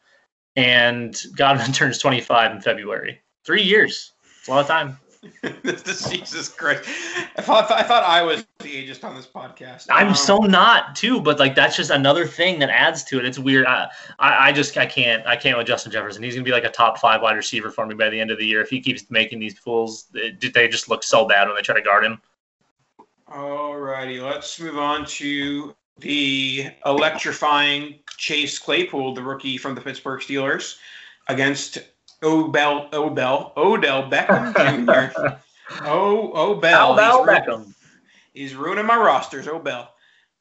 and 0.57 1.21
Godwin 1.37 1.73
turns 1.73 1.99
25 1.99 2.53
in 2.53 2.61
February. 2.61 3.21
Three 3.45 3.63
years. 3.63 4.13
It's 4.39 4.49
a 4.49 4.51
lot 4.51 4.61
of 4.61 4.67
time. 4.67 4.99
Jesus 5.53 6.49
Christ! 6.49 6.89
I 7.37 7.43
thought, 7.43 7.71
I 7.71 7.83
thought 7.83 8.05
I 8.05 8.23
was 8.23 8.47
the 8.61 8.69
ageist 8.69 9.05
on 9.05 9.15
this 9.15 9.27
podcast. 9.27 9.87
I'm 9.91 10.09
um, 10.09 10.15
so 10.15 10.39
not 10.39 10.97
too, 10.97 11.21
but 11.21 11.39
like 11.39 11.55
that's 11.55 11.77
just 11.77 11.91
another 11.91 12.27
thing 12.27 12.59
that 12.61 12.71
adds 12.71 13.05
to 13.05 13.19
it. 13.19 13.27
It's 13.27 13.39
weird. 13.39 13.67
I, 13.67 13.91
I, 14.19 14.49
I 14.49 14.53
just 14.53 14.79
I 14.79 14.87
can't 14.87 15.27
I 15.27 15.37
can't 15.37 15.59
with 15.59 15.67
Justin 15.67 15.93
Jefferson. 15.93 16.23
He's 16.23 16.35
gonna 16.35 16.45
be 16.45 16.53
like 16.53 16.65
a 16.65 16.71
top 16.71 16.99
five 16.99 17.21
wide 17.21 17.37
receiver 17.37 17.71
for 17.71 17.85
me 17.85 17.95
by 17.95 18.09
the 18.09 18.19
end 18.19 18.31
of 18.31 18.39
the 18.39 18.47
year 18.47 18.63
if 18.63 18.71
he 18.71 18.81
keeps 18.81 19.11
making 19.11 19.41
these 19.41 19.59
fools. 19.59 20.05
They, 20.05 20.31
they 20.31 20.69
just 20.69 20.89
look 20.89 21.03
so 21.03 21.29
bad 21.29 21.49
when 21.49 21.55
they 21.55 21.63
try 21.63 21.75
to 21.75 21.83
guard 21.83 22.03
him. 22.03 22.23
All 23.29 23.77
righty, 23.77 24.21
let's 24.21 24.59
move 24.59 24.79
on 24.79 25.05
to 25.05 25.75
the 25.99 26.71
electrifying 26.87 27.99
Chase 28.17 28.59
Claypool, 28.59 29.15
the 29.15 29.23
rookie 29.23 29.57
from 29.57 29.75
the 29.75 29.81
Pittsburgh 29.81 30.21
Steelers, 30.21 30.77
against 31.29 31.79
Obel 32.23 32.93
Odell 32.93 33.53
Odell 33.57 34.11
Beckham 34.11 34.53
Jr. 35.13 35.37
oh 35.85 36.33
Obel 36.35 36.93
Odell 36.93 37.27
Beckham. 37.27 37.75
He's 38.35 38.55
ruining 38.55 38.87
my 38.87 38.97
rosters. 38.97 39.47
Obel. 39.47 39.89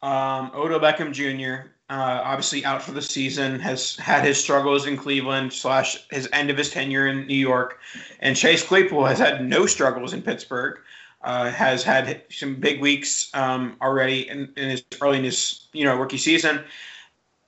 Um, 0.01 0.51
Odell 0.53 0.79
Beckham 0.79 1.13
Jr. 1.13 1.69
Uh, 1.89 2.21
obviously 2.23 2.63
out 2.65 2.83
for 2.83 2.91
the 2.91 3.01
season, 3.01 3.59
has 3.59 3.95
had 3.95 4.23
his 4.23 4.39
struggles 4.39 4.85
in 4.85 4.95
Cleveland 4.95 5.51
slash 5.51 6.05
his 6.11 6.29
end 6.31 6.51
of 6.51 6.57
his 6.57 6.69
tenure 6.69 7.07
in 7.07 7.25
New 7.25 7.33
York, 7.33 7.79
and 8.19 8.35
Chase 8.35 8.63
Claypool 8.63 9.05
has 9.05 9.17
had 9.17 9.43
no 9.43 9.65
struggles 9.65 10.13
in 10.13 10.21
Pittsburgh 10.21 10.79
uh, 11.21 11.51
has 11.51 11.83
had 11.83 12.23
some 12.29 12.55
big 12.55 12.81
weeks 12.81 13.29
um, 13.33 13.75
already 13.81 14.29
in, 14.29 14.51
in, 14.55 14.69
his 14.69 14.83
early 15.01 15.17
in 15.17 15.23
his 15.23 15.67
you 15.73 15.83
know 15.83 15.97
rookie 15.97 16.17
season. 16.17 16.63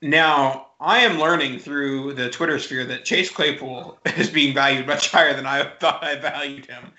Now 0.01 0.67
I 0.79 0.99
am 0.99 1.19
learning 1.19 1.59
through 1.59 2.13
the 2.13 2.29
Twitter 2.29 2.59
sphere 2.59 2.85
that 2.85 3.05
Chase 3.05 3.29
Claypool 3.29 3.99
is 4.17 4.29
being 4.29 4.53
valued 4.53 4.87
much 4.87 5.11
higher 5.11 5.33
than 5.33 5.45
I 5.45 5.63
thought 5.79 6.03
I 6.03 6.15
valued 6.15 6.65
him. 6.65 6.91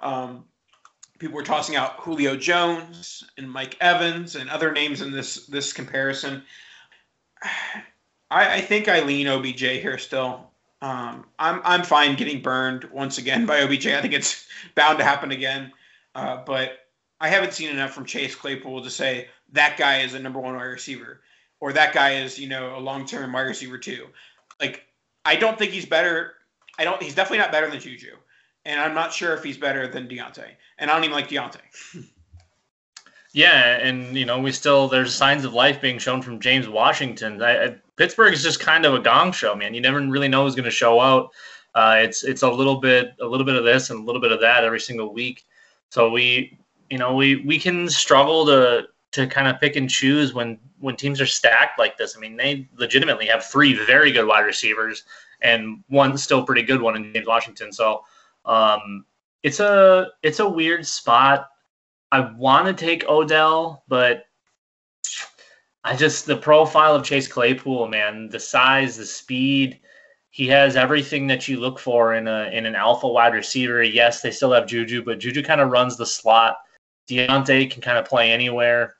Um, 0.00 0.44
people 1.18 1.36
were 1.36 1.42
tossing 1.42 1.76
out 1.76 1.98
Julio 2.00 2.36
Jones 2.36 3.24
and 3.38 3.50
Mike 3.50 3.76
Evans 3.80 4.36
and 4.36 4.50
other 4.50 4.72
names 4.72 5.00
in 5.00 5.10
this 5.10 5.46
this 5.46 5.72
comparison. 5.72 6.42
I, 8.30 8.54
I 8.54 8.60
think 8.62 8.88
I 8.88 9.00
lean 9.00 9.28
OBJ 9.28 9.60
here 9.60 9.98
still. 9.98 10.50
Um, 10.82 11.24
I'm 11.38 11.60
I'm 11.64 11.82
fine 11.82 12.14
getting 12.14 12.42
burned 12.42 12.84
once 12.84 13.18
again 13.18 13.46
by 13.50 13.62
OBJ. 13.62 13.86
I 13.88 14.00
think 14.00 14.14
it's 14.14 14.46
bound 14.74 14.98
to 14.98 15.04
happen 15.04 15.30
again. 15.32 15.72
Uh, 16.14 16.42
but 16.44 16.78
I 17.20 17.28
haven't 17.28 17.52
seen 17.52 17.70
enough 17.70 17.92
from 17.92 18.04
Chase 18.04 18.34
Claypool 18.34 18.82
to 18.82 18.90
say 18.90 19.28
that 19.52 19.76
guy 19.76 20.00
is 20.00 20.14
a 20.14 20.18
number 20.18 20.40
one 20.40 20.54
wide 20.54 20.64
receiver 20.64 21.20
or 21.60 21.72
that 21.72 21.94
guy 21.94 22.16
is, 22.16 22.38
you 22.38 22.48
know, 22.48 22.76
a 22.76 22.80
long 22.80 23.06
term 23.06 23.32
wide 23.32 23.42
receiver 23.42 23.78
too. 23.78 24.06
Like, 24.60 24.82
I 25.24 25.36
don't 25.36 25.58
think 25.58 25.72
he's 25.72 25.86
better. 25.86 26.34
I 26.78 26.84
don't, 26.84 27.02
he's 27.02 27.14
definitely 27.14 27.38
not 27.38 27.52
better 27.52 27.70
than 27.70 27.80
Juju. 27.80 28.16
And 28.64 28.80
I'm 28.80 28.94
not 28.94 29.12
sure 29.12 29.34
if 29.34 29.42
he's 29.42 29.58
better 29.58 29.88
than 29.88 30.08
Diontae. 30.08 30.50
And 30.78 30.90
I 30.90 30.94
don't 30.94 31.04
even 31.04 31.14
like 31.14 31.28
Diontae. 31.28 31.60
yeah. 33.32 33.78
And, 33.78 34.16
you 34.16 34.24
know, 34.24 34.40
we 34.40 34.52
still, 34.52 34.88
there's 34.88 35.14
signs 35.14 35.44
of 35.44 35.54
life 35.54 35.80
being 35.80 35.98
shown 35.98 36.22
from 36.22 36.40
James 36.40 36.68
Washington. 36.68 37.40
I, 37.42 37.64
I, 37.64 37.76
Pittsburgh 37.96 38.34
is 38.34 38.42
just 38.42 38.60
kind 38.60 38.84
of 38.84 38.94
a 38.94 39.00
gong 39.00 39.32
show, 39.32 39.54
man. 39.54 39.74
You 39.74 39.80
never 39.80 40.00
really 40.00 40.28
know 40.28 40.44
who's 40.44 40.54
going 40.54 40.64
to 40.64 40.70
show 40.70 41.00
out. 41.00 41.30
Uh, 41.74 41.96
it's 41.98 42.22
it's 42.22 42.42
a 42.42 42.48
little 42.48 42.76
bit 42.76 43.14
a 43.20 43.26
little 43.26 43.44
bit 43.44 43.56
of 43.56 43.64
this 43.64 43.90
and 43.90 44.00
a 44.00 44.04
little 44.04 44.20
bit 44.20 44.30
of 44.30 44.40
that 44.40 44.62
every 44.62 44.78
single 44.78 45.12
week. 45.12 45.44
So 45.94 46.10
we, 46.10 46.58
you 46.90 46.98
know, 46.98 47.14
we 47.14 47.36
we 47.36 47.56
can 47.56 47.88
struggle 47.88 48.44
to 48.46 48.88
to 49.12 49.28
kind 49.28 49.46
of 49.46 49.60
pick 49.60 49.76
and 49.76 49.88
choose 49.88 50.34
when 50.34 50.58
when 50.80 50.96
teams 50.96 51.20
are 51.20 51.26
stacked 51.26 51.78
like 51.78 51.96
this. 51.96 52.16
I 52.16 52.20
mean, 52.20 52.36
they 52.36 52.68
legitimately 52.76 53.26
have 53.26 53.44
three 53.44 53.74
very 53.86 54.10
good 54.10 54.26
wide 54.26 54.40
receivers 54.40 55.04
and 55.40 55.84
one 55.86 56.18
still 56.18 56.44
pretty 56.44 56.62
good 56.62 56.82
one 56.82 56.96
in 56.96 57.12
James 57.12 57.28
Washington. 57.28 57.72
So 57.72 58.02
um, 58.44 59.04
it's 59.44 59.60
a 59.60 60.08
it's 60.24 60.40
a 60.40 60.48
weird 60.48 60.84
spot. 60.84 61.48
I 62.10 62.32
want 62.32 62.66
to 62.66 62.72
take 62.72 63.08
Odell, 63.08 63.84
but 63.86 64.24
I 65.84 65.94
just 65.94 66.26
the 66.26 66.36
profile 66.36 66.96
of 66.96 67.04
Chase 67.04 67.28
Claypool, 67.28 67.86
man, 67.86 68.28
the 68.30 68.40
size, 68.40 68.96
the 68.96 69.06
speed, 69.06 69.78
he 70.34 70.48
has 70.48 70.74
everything 70.74 71.28
that 71.28 71.46
you 71.46 71.60
look 71.60 71.78
for 71.78 72.14
in 72.14 72.26
a 72.26 72.50
in 72.52 72.66
an 72.66 72.74
alpha 72.74 73.06
wide 73.06 73.34
receiver. 73.34 73.84
Yes, 73.84 74.20
they 74.20 74.32
still 74.32 74.50
have 74.50 74.66
Juju, 74.66 75.04
but 75.04 75.20
Juju 75.20 75.44
kind 75.44 75.60
of 75.60 75.70
runs 75.70 75.96
the 75.96 76.04
slot. 76.04 76.56
Diontae 77.08 77.70
can 77.70 77.80
kind 77.80 77.98
of 77.98 78.04
play 78.04 78.32
anywhere. 78.32 78.96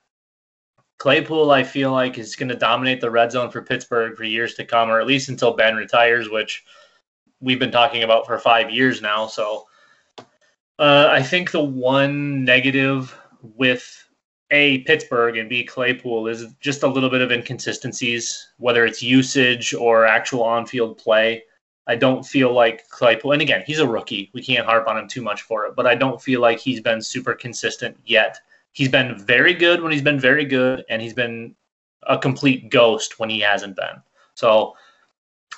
Claypool, 0.99 1.51
I 1.51 1.65
feel 1.65 1.91
like, 1.91 2.19
is 2.19 2.37
going 2.37 2.51
to 2.51 2.55
dominate 2.55 3.01
the 3.01 3.11
red 3.11 3.33
zone 3.33 3.51
for 3.51 3.63
Pittsburgh 3.63 4.17
for 4.17 4.23
years 4.23 4.55
to 4.55 4.65
come, 4.65 4.89
or 4.89 5.01
at 5.01 5.09
least 5.09 5.29
until 5.29 5.57
Ben 5.57 5.75
retires, 5.75 6.31
which 6.31 6.63
we've 7.41 7.59
been 7.59 7.73
talking 7.73 8.05
about 8.05 8.27
for 8.27 8.39
five 8.39 8.71
years 8.71 9.03
now. 9.03 9.27
So 9.27 9.67
uh, 10.79 11.09
I 11.11 11.21
think 11.21 11.51
the 11.51 11.65
one 11.65 12.45
negative 12.45 13.13
with 13.43 14.04
a 14.51 14.79
Pittsburgh 14.81 15.37
and 15.37 15.49
B 15.49 15.65
Claypool 15.65 16.29
is 16.29 16.47
just 16.61 16.83
a 16.83 16.89
little 16.89 17.11
bit 17.11 17.23
of 17.23 17.33
inconsistencies, 17.33 18.53
whether 18.59 18.85
it's 18.85 19.03
usage 19.03 19.75
or 19.75 20.05
actual 20.05 20.43
on-field 20.43 20.99
play. 20.99 21.43
I 21.87 21.97
don't 21.97 22.25
feel 22.25 22.53
like 22.53 22.89
Claypool, 22.89 23.33
and 23.33 23.43
again, 23.43 23.63
he's 23.67 23.79
a 23.79 23.89
rookie. 23.89 24.31
We 24.33 24.43
can't 24.43 24.65
harp 24.65 24.89
on 24.89 24.97
him 24.97 25.09
too 25.09 25.23
much 25.23 25.43
for 25.43 25.67
it, 25.67 25.77
but 25.77 25.87
I 25.87 25.95
don't 25.95 26.21
feel 26.21 26.41
like 26.41 26.59
he's 26.59 26.81
been 26.81 27.03
super 27.03 27.35
consistent 27.35 27.97
yet. 28.05 28.39
He's 28.73 28.89
been 28.89 29.19
very 29.19 29.55
good 29.55 29.83
when 29.83 29.93
he's 29.93 30.03
been 30.03 30.21
very 30.21 30.45
good, 30.45 30.85
and 30.89 31.03
he's 31.03 31.15
been 31.15 31.55
a 32.07 32.19
complete 32.19 32.71
ghost 32.71 33.19
when 33.19 33.31
he 33.31 33.41
hasn't 33.41 33.77
been. 33.77 34.03
So 34.35 34.75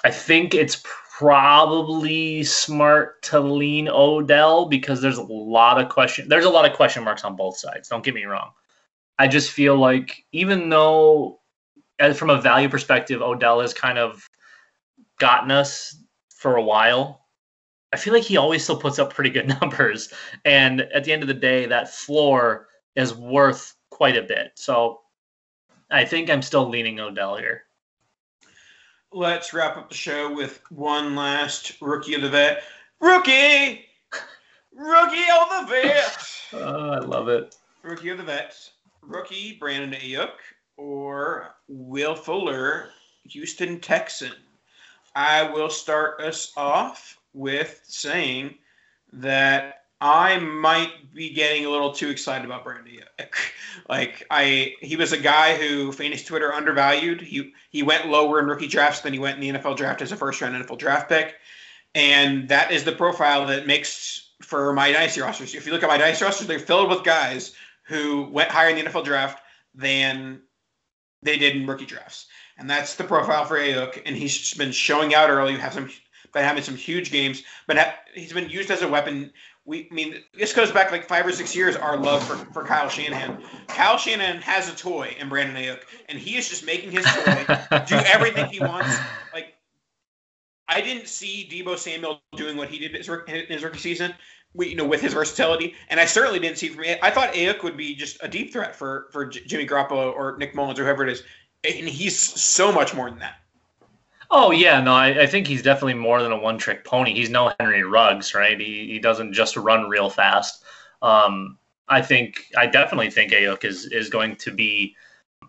I 0.04 0.10
think 0.10 0.54
it's 0.54 0.82
probably 1.18 2.44
smart 2.44 3.22
to 3.22 3.40
lean 3.40 3.88
Odell 3.88 4.66
because 4.66 5.00
there's 5.00 5.18
a 5.18 5.22
lot 5.22 5.80
of 5.80 5.88
question. 5.88 6.28
There's 6.28 6.44
a 6.44 6.50
lot 6.50 6.68
of 6.68 6.76
question 6.76 7.02
marks 7.04 7.24
on 7.24 7.36
both 7.36 7.56
sides. 7.56 7.88
Don't 7.88 8.04
get 8.04 8.14
me 8.14 8.24
wrong. 8.24 8.50
I 9.18 9.28
just 9.28 9.50
feel 9.50 9.76
like 9.76 10.24
even 10.32 10.68
though, 10.68 11.40
as 11.98 12.18
from 12.18 12.30
a 12.30 12.40
value 12.40 12.68
perspective, 12.68 13.22
Odell 13.22 13.60
has 13.60 13.72
kind 13.72 13.98
of 13.98 14.26
gotten 15.18 15.50
us 15.50 15.96
for 16.30 16.56
a 16.56 16.62
while. 16.62 17.26
I 17.92 17.96
feel 17.96 18.12
like 18.12 18.24
he 18.24 18.36
always 18.36 18.62
still 18.62 18.78
puts 18.78 18.98
up 18.98 19.14
pretty 19.14 19.30
good 19.30 19.48
numbers, 19.60 20.12
and 20.44 20.82
at 20.82 21.04
the 21.04 21.12
end 21.12 21.22
of 21.22 21.28
the 21.28 21.34
day, 21.34 21.66
that 21.66 21.94
floor 21.94 22.68
is 22.94 23.14
worth 23.14 23.74
quite 23.90 24.16
a 24.16 24.22
bit. 24.22 24.52
So 24.54 25.00
I 25.90 26.04
think 26.04 26.28
I'm 26.28 26.42
still 26.42 26.68
leaning 26.68 27.00
Odell 27.00 27.36
here. 27.36 27.62
Let's 29.12 29.54
wrap 29.54 29.76
up 29.76 29.88
the 29.88 29.94
show 29.94 30.34
with 30.34 30.60
one 30.70 31.14
last 31.14 31.80
rookie 31.80 32.14
of 32.14 32.22
the 32.22 32.28
vet. 32.28 32.64
Rookie! 33.00 33.86
Rookie 34.74 35.30
of 35.40 35.48
the 35.48 35.66
vet! 35.70 36.28
oh, 36.52 36.90
I 36.90 36.98
love 36.98 37.28
it. 37.28 37.56
Rookie 37.82 38.10
of 38.10 38.18
the 38.18 38.24
vets. 38.24 38.72
Rookie 39.06 39.56
Brandon 39.58 39.98
Aiyuk 40.00 40.30
or 40.76 41.54
Will 41.68 42.14
Fuller, 42.14 42.90
Houston 43.24 43.80
Texan. 43.80 44.32
I 45.14 45.44
will 45.50 45.70
start 45.70 46.20
us 46.20 46.52
off 46.56 47.18
with 47.32 47.80
saying 47.84 48.56
that 49.12 49.84
I 50.00 50.38
might 50.38 51.14
be 51.14 51.30
getting 51.30 51.64
a 51.64 51.70
little 51.70 51.92
too 51.92 52.10
excited 52.10 52.44
about 52.44 52.64
Brandon 52.64 52.92
Aiyuk. 52.92 53.34
like 53.88 54.26
I, 54.30 54.74
he 54.80 54.96
was 54.96 55.12
a 55.12 55.18
guy 55.18 55.56
who 55.56 55.92
fantasy 55.92 56.24
Twitter 56.24 56.52
undervalued. 56.52 57.20
He 57.20 57.52
he 57.70 57.82
went 57.82 58.08
lower 58.08 58.40
in 58.40 58.46
rookie 58.46 58.66
drafts 58.66 59.00
than 59.00 59.12
he 59.12 59.18
went 59.18 59.42
in 59.42 59.54
the 59.54 59.58
NFL 59.58 59.76
draft 59.76 60.02
as 60.02 60.12
a 60.12 60.16
first 60.16 60.40
round 60.40 60.54
NFL 60.54 60.78
draft 60.78 61.08
pick, 61.08 61.36
and 61.94 62.48
that 62.48 62.72
is 62.72 62.84
the 62.84 62.92
profile 62.92 63.46
that 63.46 63.66
makes 63.66 64.30
for 64.42 64.74
my 64.74 64.92
dynasty 64.92 65.22
rosters. 65.22 65.54
If 65.54 65.64
you 65.64 65.72
look 65.72 65.82
at 65.82 65.88
my 65.88 65.96
dynasty 65.96 66.24
rosters, 66.24 66.46
they're 66.46 66.58
filled 66.58 66.90
with 66.90 67.02
guys 67.02 67.54
who 67.86 68.28
went 68.30 68.50
higher 68.50 68.70
in 68.70 68.76
the 68.76 68.90
NFL 68.90 69.04
draft 69.04 69.42
than 69.74 70.42
they 71.22 71.38
did 71.38 71.56
in 71.56 71.66
rookie 71.66 71.86
drafts, 71.86 72.26
and 72.58 72.68
that's 72.68 72.94
the 72.94 73.04
profile 73.04 73.44
for 73.44 73.58
Aiyuk. 73.58 74.02
And 74.06 74.16
he's 74.16 74.54
been 74.54 74.72
showing 74.72 75.14
out 75.14 75.30
early. 75.30 75.56
Have 75.56 75.74
some 75.74 75.90
been 76.32 76.44
having 76.44 76.62
some 76.62 76.76
huge 76.76 77.10
games, 77.10 77.42
but 77.66 77.78
ha- 77.78 77.94
he's 78.14 78.32
been 78.32 78.50
used 78.50 78.70
as 78.70 78.82
a 78.82 78.88
weapon 78.88 79.32
we 79.66 79.88
I 79.90 79.94
mean 79.94 80.22
this 80.32 80.54
goes 80.54 80.70
back 80.70 80.92
like 80.92 81.06
five 81.06 81.26
or 81.26 81.32
six 81.32 81.54
years 81.54 81.76
our 81.76 81.96
love 81.98 82.22
for, 82.22 82.36
for 82.52 82.64
Kyle 82.64 82.88
Shanahan. 82.88 83.42
Kyle 83.66 83.98
Shanahan 83.98 84.40
has 84.42 84.72
a 84.72 84.76
toy 84.76 85.14
in 85.18 85.28
Brandon 85.28 85.56
Aiyuk, 85.56 85.80
and 86.08 86.18
he 86.18 86.36
is 86.36 86.48
just 86.48 86.64
making 86.64 86.92
his 86.92 87.04
toy 87.04 87.44
do 87.86 87.96
everything 88.06 88.46
he 88.46 88.60
wants. 88.60 88.96
Like 89.34 89.54
I 90.68 90.80
didn't 90.80 91.08
see 91.08 91.48
Deebo 91.50 91.76
Samuel 91.76 92.22
doing 92.36 92.56
what 92.56 92.68
he 92.68 92.78
did 92.78 92.94
in 92.94 93.46
his 93.48 93.62
rookie 93.64 93.78
season. 93.78 94.14
You 94.58 94.76
know, 94.76 94.86
with 94.86 95.00
his 95.00 95.12
versatility, 95.12 95.74
and 95.88 96.00
I 96.00 96.06
certainly 96.06 96.38
didn't 96.38 96.58
see 96.58 96.68
from 96.68 96.82
me. 96.82 96.96
I 97.02 97.10
thought 97.10 97.32
Aiyuk 97.34 97.62
would 97.62 97.76
be 97.76 97.94
just 97.94 98.16
a 98.22 98.28
deep 98.28 98.52
threat 98.52 98.74
for 98.74 99.08
for 99.12 99.26
Jimmy 99.26 99.66
Garoppolo 99.66 100.14
or 100.14 100.36
Nick 100.38 100.54
Mullens 100.54 100.78
or 100.78 100.84
whoever 100.84 101.06
it 101.06 101.10
is, 101.10 101.22
and 101.64 101.88
he's 101.88 102.18
so 102.18 102.72
much 102.72 102.94
more 102.94 103.10
than 103.10 103.18
that. 103.18 103.36
Oh 104.30 104.50
yeah, 104.50 104.80
no, 104.80 104.92
I, 104.94 105.22
I, 105.22 105.26
think 105.26 105.46
he's 105.46 105.62
definitely 105.62 105.94
more 105.94 106.20
than 106.20 106.32
a 106.32 106.38
one-trick 106.38 106.84
pony. 106.84 107.14
He's 107.14 107.30
no 107.30 107.52
Henry 107.60 107.84
Ruggs, 107.84 108.34
right? 108.34 108.58
He 108.58 108.88
he 108.88 108.98
doesn't 108.98 109.32
just 109.32 109.56
run 109.56 109.88
real 109.88 110.10
fast. 110.10 110.64
Um, 111.02 111.58
I 111.88 112.02
think 112.02 112.46
I 112.56 112.66
definitely 112.66 113.10
think 113.10 113.32
Aiyuk 113.32 113.64
is 113.64 113.86
is 113.86 114.08
going 114.08 114.36
to 114.36 114.50
be 114.50 114.96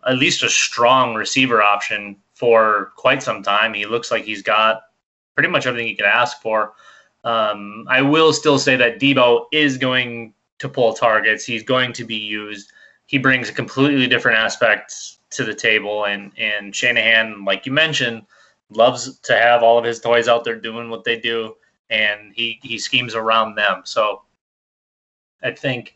at 0.05 0.17
least 0.17 0.43
a 0.43 0.49
strong 0.49 1.15
receiver 1.15 1.61
option 1.61 2.17
for 2.35 2.91
quite 2.97 3.23
some 3.23 3.41
time. 3.41 3.73
He 3.73 3.85
looks 3.85 4.11
like 4.11 4.23
he's 4.23 4.43
got 4.43 4.81
pretty 5.33 5.49
much 5.49 5.65
everything 5.65 5.87
he 5.87 5.95
could 5.95 6.05
ask 6.05 6.41
for. 6.41 6.73
Um, 7.23 7.85
I 7.89 8.01
will 8.01 8.31
still 8.33 8.59
say 8.59 8.75
that 8.75 8.99
Deebo 8.99 9.45
is 9.51 9.77
going 9.77 10.33
to 10.59 10.69
pull 10.69 10.93
targets. 10.93 11.45
He's 11.45 11.63
going 11.63 11.93
to 11.93 12.05
be 12.05 12.15
used. 12.15 12.71
He 13.07 13.17
brings 13.17 13.49
a 13.49 13.53
completely 13.53 14.07
different 14.07 14.37
aspect 14.37 14.93
to 15.31 15.43
the 15.43 15.53
table, 15.53 16.05
and 16.05 16.31
and 16.37 16.75
Shanahan, 16.75 17.43
like 17.45 17.65
you 17.65 17.71
mentioned 17.71 18.25
loves 18.69 19.19
to 19.19 19.33
have 19.33 19.63
all 19.63 19.77
of 19.77 19.85
his 19.85 19.99
toys 19.99 20.27
out 20.27 20.43
there 20.43 20.59
doing 20.59 20.89
what 20.89 21.03
they 21.03 21.19
do, 21.19 21.55
and 21.89 22.33
he 22.35 22.59
he 22.63 22.77
schemes 22.77 23.15
around 23.15 23.55
them. 23.55 23.81
So 23.85 24.23
I 25.43 25.51
think 25.51 25.95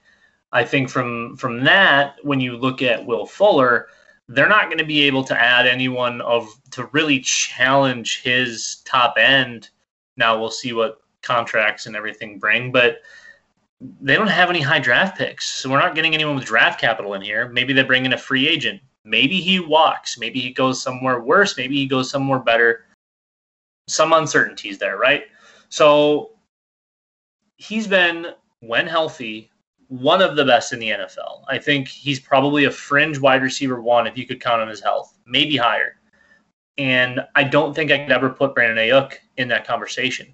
I 0.52 0.64
think 0.64 0.90
from 0.90 1.38
from 1.38 1.64
that, 1.64 2.16
when 2.24 2.40
you 2.40 2.58
look 2.58 2.82
at 2.82 3.06
Will 3.06 3.26
Fuller, 3.26 3.88
they're 4.28 4.48
not 4.50 4.66
going 4.66 4.78
to 4.78 4.86
be 4.86 5.02
able 5.02 5.24
to 5.26 5.42
add 5.42 5.68
anyone 5.68 6.22
of 6.22 6.48
to 6.72 6.86
really 6.88 7.20
challenge 7.20 8.22
his 8.22 8.78
top 8.86 9.16
end. 9.18 9.70
Now 10.18 10.40
we'll 10.40 10.52
see 10.52 10.74
what 10.74 11.01
contracts 11.24 11.86
and 11.86 11.96
everything 11.96 12.40
bring, 12.40 12.72
but 12.72 13.02
they 14.02 14.16
don't 14.16 14.28
have 14.28 14.50
any 14.50 14.62
high 14.62 14.80
draft 14.80 15.18
picks, 15.18 15.50
so 15.50 15.70
we're 15.70 15.80
not 15.80 15.96
getting 15.96 16.14
anyone 16.14 16.36
with 16.36 16.46
draft 16.46 16.80
capital 16.80 17.14
in 17.16 17.22
here. 17.22 17.50
Maybe 17.50 17.74
they 17.74 17.84
bring 17.84 18.06
in 18.06 18.14
a 18.14 18.18
free 18.18 18.48
agent. 18.48 18.82
Maybe 19.04 19.42
he 19.42 19.60
walks. 19.60 20.20
Maybe 20.20 20.40
he 20.40 20.52
goes 20.52 20.82
somewhere 20.82 21.20
worse. 21.22 21.58
Maybe 21.58 21.76
he 21.76 21.88
goes 21.88 22.10
somewhere 22.10 22.40
better. 22.40 22.86
Some 23.88 24.14
uncertainties 24.14 24.78
there, 24.78 24.98
right? 24.98 25.24
So 25.70 26.32
he's 27.58 27.88
been, 27.88 28.28
when 28.60 28.86
healthy, 28.86 29.50
one 29.88 30.22
of 30.22 30.36
the 30.36 30.46
best 30.46 30.72
in 30.72 30.80
the 30.80 30.90
NFL. 30.90 31.44
I 31.50 31.58
think 31.58 31.88
he's 31.88 32.20
probably 32.20 32.66
a 32.66 32.72
fringe 32.72 33.20
wide 33.20 33.42
receiver 33.42 33.82
one 33.82 34.08
if 34.08 34.18
you 34.18 34.26
could 34.26 34.40
count 34.40 34.62
on 34.62 34.68
his 34.68 34.82
health, 34.82 35.18
maybe 35.26 35.58
higher. 35.58 35.96
And 36.78 37.20
I 37.36 37.44
don't 37.44 37.76
think 37.76 37.92
I 37.92 37.98
could 37.98 38.12
ever 38.12 38.30
put 38.30 38.56
Brandon 38.56 38.78
Aiyuk 38.78 39.16
in 39.38 39.48
that 39.50 39.68
conversation. 39.68 40.34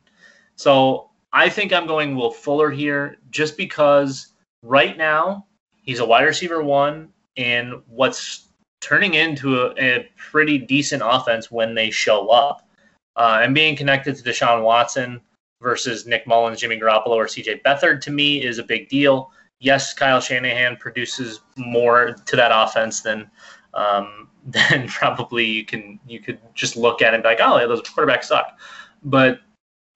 So 0.57 1.11
I 1.31 1.47
think 1.49 1.71
I'm 1.71 1.87
going 1.87 2.15
Will 2.15 2.31
Fuller 2.31 2.69
here 2.69 3.17
just 3.29 3.55
because 3.55 4.33
right 4.63 4.97
now 4.97 5.45
he's 5.83 5.99
a 5.99 6.05
wide 6.05 6.25
receiver 6.25 6.61
one 6.61 7.09
and 7.37 7.75
what's 7.87 8.49
turning 8.81 9.13
into 9.13 9.61
a, 9.61 9.73
a 9.79 10.09
pretty 10.17 10.57
decent 10.57 11.03
offense 11.05 11.51
when 11.51 11.75
they 11.75 11.89
show 11.89 12.29
up. 12.29 12.67
Uh, 13.15 13.39
and 13.41 13.55
being 13.55 13.75
connected 13.75 14.15
to 14.15 14.23
Deshaun 14.23 14.63
Watson 14.63 15.19
versus 15.59 16.05
Nick 16.05 16.27
Mullens, 16.27 16.59
Jimmy 16.59 16.79
Garoppolo, 16.79 17.15
or 17.15 17.25
CJ 17.25 17.63
Beathard 17.63 17.99
to 18.01 18.11
me 18.11 18.43
is 18.43 18.59
a 18.59 18.63
big 18.63 18.89
deal. 18.89 19.31
Yes, 19.59 19.93
Kyle 19.93 20.21
Shanahan 20.21 20.77
produces 20.77 21.39
more 21.55 22.15
to 22.25 22.35
that 22.35 22.51
offense 22.53 23.01
than 23.01 23.29
um, 23.73 24.29
than 24.45 24.87
probably 24.87 25.45
you 25.45 25.65
can 25.65 25.99
you 26.07 26.19
could 26.19 26.39
just 26.53 26.77
look 26.77 27.01
at 27.01 27.13
it 27.13 27.15
and 27.15 27.23
be 27.23 27.29
like, 27.29 27.39
oh, 27.41 27.67
those 27.67 27.81
quarterbacks 27.81 28.25
suck. 28.25 28.59
But 29.03 29.41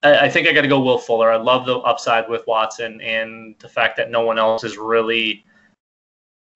I, 0.02 0.26
I 0.26 0.28
think 0.30 0.48
I 0.48 0.52
got 0.52 0.62
to 0.62 0.68
go 0.68 0.80
Will 0.80 0.98
Fuller. 0.98 1.30
I 1.30 1.36
love 1.36 1.66
the 1.66 1.78
upside 1.78 2.28
with 2.28 2.46
Watson 2.46 3.00
and 3.00 3.54
the 3.58 3.68
fact 3.68 3.96
that 3.96 4.10
no 4.10 4.20
one 4.24 4.38
else 4.38 4.64
is 4.64 4.76
really 4.76 5.44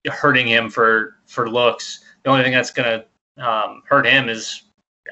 hurting 0.07 0.47
him 0.47 0.69
for 0.69 1.17
for 1.25 1.49
looks 1.49 2.05
the 2.27 2.29
only 2.33 2.43
thing 2.43 2.51
that's 2.51 2.71
going 2.71 3.01
to 3.37 3.47
um, 3.49 3.83
hurt 3.85 4.05
him 4.05 4.27
is 4.27 4.63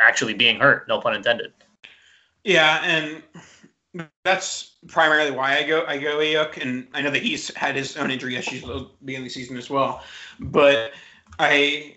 actually 0.02 0.34
being 0.34 0.60
hurt. 0.60 0.86
No 0.90 1.00
pun 1.00 1.16
intended. 1.16 1.54
Yeah, 2.44 2.82
and 2.84 3.24
that's 4.26 4.76
primarily 4.88 5.32
why 5.32 5.58
I 5.58 5.64
go 5.64 5.86
I 5.88 5.98
go 5.98 6.18
Aiyuk, 6.18 6.62
and 6.62 6.88
I 6.94 7.02
know 7.02 7.12
that 7.12 7.22
he's 7.22 7.56
had 7.56 7.76
his 7.76 7.96
own 7.96 8.12
injury 8.12 8.36
issues 8.36 8.64
at 8.64 8.68
the 8.68 8.90
beginning 9.06 9.28
of 9.28 9.34
the 9.34 9.34
season 9.34 9.56
as 9.56 9.70
well. 9.70 10.04
But 10.40 10.92
I 11.40 11.96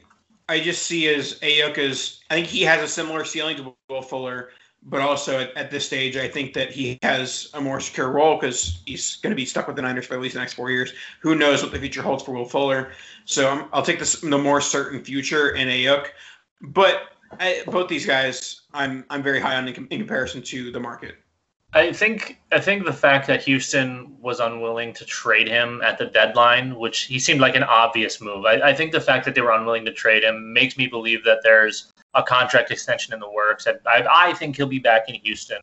I 0.49 0.61
just 0.61 0.85
see 0.85 1.09
as 1.09 1.41
Aiyuk 1.41 1.79
as 1.79 2.21
I 2.31 2.35
think 2.35 2.47
he 2.47 2.63
has 2.63 2.81
a 2.81 2.89
similar 2.89 3.25
ceiling 3.25 3.57
to 3.57 3.75
Will 3.91 4.03
Fuller, 4.03 4.51
but 4.89 5.01
also 5.01 5.41
at, 5.41 5.57
at 5.57 5.71
this 5.71 5.87
stage 5.87 6.17
I 6.17 6.29
think 6.29 6.55
that 6.55 6.71
he 6.71 6.99
has 7.03 7.51
a 7.55 7.61
more 7.61 7.81
secure 7.81 8.11
role 8.11 8.37
because 8.37 8.81
he's 8.87 9.17
going 9.17 9.31
to 9.31 9.37
be 9.37 9.45
stuck 9.45 9.67
with 9.67 9.77
the 9.77 9.83
Niners 9.83 10.07
for 10.07 10.15
at 10.15 10.21
least 10.21 10.35
the 10.35 10.41
next 10.41 10.55
four 10.55 10.71
years. 10.71 10.93
Who 11.21 11.35
knows 11.35 11.63
what 11.63 11.73
the 11.73 11.79
future 11.79 12.03
holds 12.03 12.23
for 12.23 12.33
Will 12.33 12.45
Fuller? 12.45 12.93
So 13.25 13.51
um, 13.51 13.69
i 13.73 13.79
will 13.79 13.85
take 13.85 13.99
this 13.99 14.21
the 14.21 14.39
more 14.39 14.61
certain 14.61 15.03
future 15.05 15.51
in 15.51 15.69
Aiyuk, 15.69 16.09
but 16.61 17.13
I, 17.41 17.63
both 17.67 17.89
these 17.89 18.07
guys 18.07 18.63
I'm 18.73 19.05
I'm 19.11 19.23
very 19.23 19.41
high 19.41 19.57
on 19.57 19.69
in, 19.69 19.75
in 19.75 19.99
comparison 19.99 20.43
to 20.43 20.71
the 20.71 20.81
market. 20.81 21.17
I 21.75 21.93
think 21.93 22.41
I 22.51 22.61
think 22.61 22.87
the 22.87 22.93
fact 22.93 23.27
that 23.27 23.43
Houston 23.43 24.17
was 24.21 24.41
unwilling 24.41 24.95
to 24.95 25.05
trade 25.05 25.49
him 25.49 25.83
at 25.83 25.99
the 25.99 26.07
deadline, 26.07 26.77
which 26.77 27.03
he 27.03 27.19
seemed 27.19 27.41
like 27.41 27.57
an 27.57 27.63
obvious 27.63 28.23
move. 28.23 28.47
I, 28.47 28.71
I, 28.71 28.75
think 28.75 28.93
the 28.93 29.03
fact 29.03 29.27
that 29.27 29.35
they 29.35 29.43
were 29.43 29.53
unwilling 29.53 29.85
to 29.85 29.93
trade 29.93 30.25
him 30.25 30.55
makes 30.55 30.79
me 30.79 30.87
believe 30.87 31.25
that 31.25 31.41
there's 31.43 31.93
a 32.15 32.23
contract 32.23 32.71
extension 32.71 33.15
in 33.15 33.21
the 33.21 33.31
works. 33.31 33.67
I, 33.67 33.75
I, 33.89 34.29
I 34.29 34.33
think 34.35 34.57
he'll 34.57 34.67
be 34.67 34.79
back 34.79 35.09
in 35.09 35.17
Houston. 35.17 35.59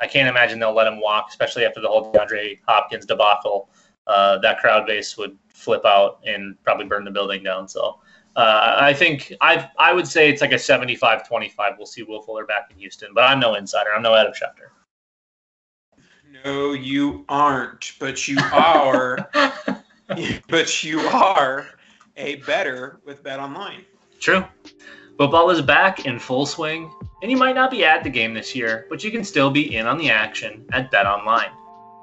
I 0.00 0.06
can't 0.06 0.28
imagine 0.28 0.58
they'll 0.58 0.74
let 0.74 0.86
him 0.86 1.00
walk, 1.00 1.26
especially 1.28 1.64
after 1.64 1.80
the 1.80 1.88
whole 1.88 2.12
DeAndre 2.12 2.60
Hopkins 2.66 3.04
debacle. 3.04 3.68
Uh, 4.06 4.38
that 4.38 4.58
crowd 4.58 4.86
base 4.86 5.16
would 5.18 5.36
flip 5.52 5.84
out 5.84 6.20
and 6.24 6.56
probably 6.62 6.86
burn 6.86 7.04
the 7.04 7.10
building 7.10 7.42
down. 7.42 7.68
So 7.68 7.98
uh, 8.36 8.76
I 8.78 8.94
think 8.94 9.34
I 9.40 9.68
I 9.78 9.92
would 9.92 10.06
say 10.06 10.30
it's 10.30 10.40
like 10.40 10.52
a 10.52 10.56
75-25. 10.56 11.76
We'll 11.76 11.86
see 11.86 12.04
Will 12.04 12.22
Fuller 12.22 12.46
back 12.46 12.68
in 12.70 12.78
Houston, 12.78 13.10
but 13.14 13.24
I'm 13.24 13.40
no 13.40 13.54
insider. 13.56 13.90
I'm 13.94 14.02
no 14.02 14.14
Adam 14.14 14.32
Schefter. 14.32 14.70
No, 16.44 16.72
you 16.72 17.24
aren't, 17.28 17.92
but 17.98 18.28
you 18.28 18.38
are. 18.52 19.28
but 20.48 20.84
you 20.84 21.00
are 21.00 21.66
a 22.16 22.36
better 22.36 23.00
with 23.04 23.22
Bet 23.22 23.40
Online. 23.40 23.84
True. 24.20 24.44
Football 25.18 25.50
is 25.50 25.60
back 25.60 26.06
in 26.06 26.16
full 26.16 26.46
swing, 26.46 26.92
and 27.22 27.30
you 27.30 27.36
might 27.36 27.56
not 27.56 27.72
be 27.72 27.84
at 27.84 28.04
the 28.04 28.08
game 28.08 28.32
this 28.32 28.54
year, 28.54 28.86
but 28.88 29.02
you 29.02 29.10
can 29.10 29.24
still 29.24 29.50
be 29.50 29.74
in 29.74 29.84
on 29.84 29.98
the 29.98 30.08
action 30.08 30.64
at 30.70 30.92
Bet 30.92 31.06
Online. 31.06 31.50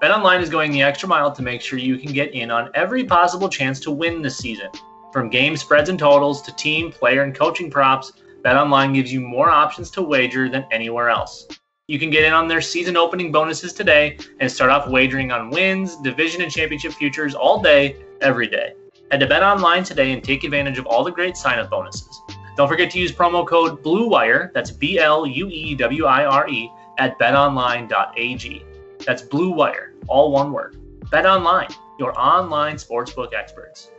Bet 0.02 0.12
Online 0.12 0.42
is 0.42 0.50
going 0.50 0.70
the 0.74 0.82
extra 0.82 1.08
mile 1.08 1.32
to 1.32 1.42
make 1.42 1.62
sure 1.62 1.80
you 1.80 1.98
can 1.98 2.12
get 2.12 2.34
in 2.34 2.52
on 2.52 2.70
every 2.76 3.06
possible 3.06 3.48
chance 3.48 3.80
to 3.80 3.90
win 3.90 4.22
this 4.22 4.38
season. 4.38 4.68
From 5.14 5.30
game 5.30 5.56
spreads 5.56 5.88
and 5.88 5.98
totals 5.98 6.42
to 6.42 6.54
team, 6.58 6.92
player, 6.92 7.24
and 7.24 7.34
coaching 7.34 7.72
props, 7.72 8.12
Bet 8.44 8.58
Online 8.58 8.92
gives 8.92 9.14
you 9.14 9.22
more 9.22 9.50
options 9.50 9.90
to 9.92 10.02
wager 10.02 10.50
than 10.50 10.66
anywhere 10.70 11.10
else. 11.10 11.48
You 11.88 12.00
can 12.00 12.10
get 12.10 12.26
in 12.26 12.34
on 12.34 12.50
their 12.50 12.60
season 12.60 12.98
opening 12.98 13.32
bonuses 13.32 13.72
today 13.72 14.18
and 14.42 14.52
start 14.52 14.72
off 14.72 14.90
wagering 14.90 15.32
on 15.32 15.52
wins, 15.52 15.96
division, 16.02 16.42
and 16.42 16.52
championship 16.52 16.92
futures 16.92 17.34
all 17.34 17.62
day, 17.62 17.96
every 18.20 18.48
day. 18.48 18.74
Head 19.10 19.22
to 19.22 19.28
Bet 19.28 19.42
Online 19.42 19.86
today 19.86 20.12
and 20.12 20.22
take 20.22 20.44
advantage 20.44 20.78
of 20.78 20.86
all 20.86 21.06
the 21.06 21.12
great 21.12 21.38
sign 21.38 21.60
up 21.60 21.70
bonuses. 21.70 22.22
Don't 22.56 22.68
forget 22.68 22.90
to 22.92 23.00
use 23.00 23.12
promo 23.12 23.46
code 23.46 23.84
BLUEWIRE, 23.84 24.52
that's 24.54 24.72
B 24.72 24.98
L 25.00 25.26
U 25.26 25.50
E 25.50 25.76
W 25.76 26.06
I 26.06 26.26
R 26.26 26.48
E, 26.48 26.72
at 26.98 27.20
betonline.ag. 27.20 28.66
That's 29.06 29.22
Blue 29.22 29.52
Wire, 29.52 29.94
all 30.08 30.32
one 30.32 30.54
word. 30.54 30.78
Bet 31.12 31.26
Online, 31.26 31.70
your 32.00 32.18
online 32.20 32.76
sportsbook 32.76 33.34
experts. 33.34 33.92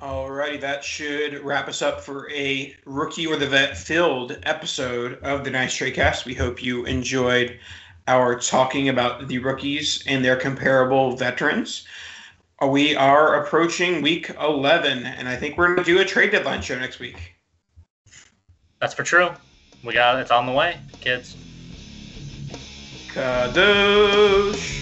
Alrighty, 0.00 0.60
that 0.60 0.82
should 0.82 1.44
wrap 1.44 1.68
us 1.68 1.80
up 1.80 2.00
for 2.00 2.28
a 2.30 2.74
rookie 2.86 3.26
or 3.26 3.36
the 3.36 3.46
vet 3.46 3.76
filled 3.76 4.38
episode 4.42 5.22
of 5.22 5.44
the 5.44 5.50
Nice 5.50 5.74
Trade 5.74 5.94
Cast. 5.94 6.24
We 6.24 6.34
hope 6.34 6.62
you 6.62 6.84
enjoyed 6.86 7.58
our 8.08 8.36
talking 8.36 8.88
about 8.88 9.28
the 9.28 9.38
rookies 9.38 10.02
and 10.08 10.24
their 10.24 10.36
comparable 10.36 11.14
veterans. 11.16 11.86
We 12.66 12.94
are 12.94 13.42
approaching 13.42 14.02
week 14.02 14.30
11, 14.40 15.04
and 15.04 15.28
I 15.28 15.34
think 15.34 15.58
we're 15.58 15.74
going 15.74 15.78
to 15.78 15.84
do 15.84 16.00
a 16.00 16.04
trade 16.04 16.30
deadline 16.30 16.62
show 16.62 16.78
next 16.78 17.00
week. 17.00 17.34
That's 18.80 18.94
for 18.94 19.02
true. 19.02 19.30
We 19.82 19.94
got 19.94 20.20
it's 20.20 20.30
on 20.30 20.46
the 20.46 20.52
way, 20.52 20.78
kids. 21.00 21.36
Kadosh. 23.08 24.81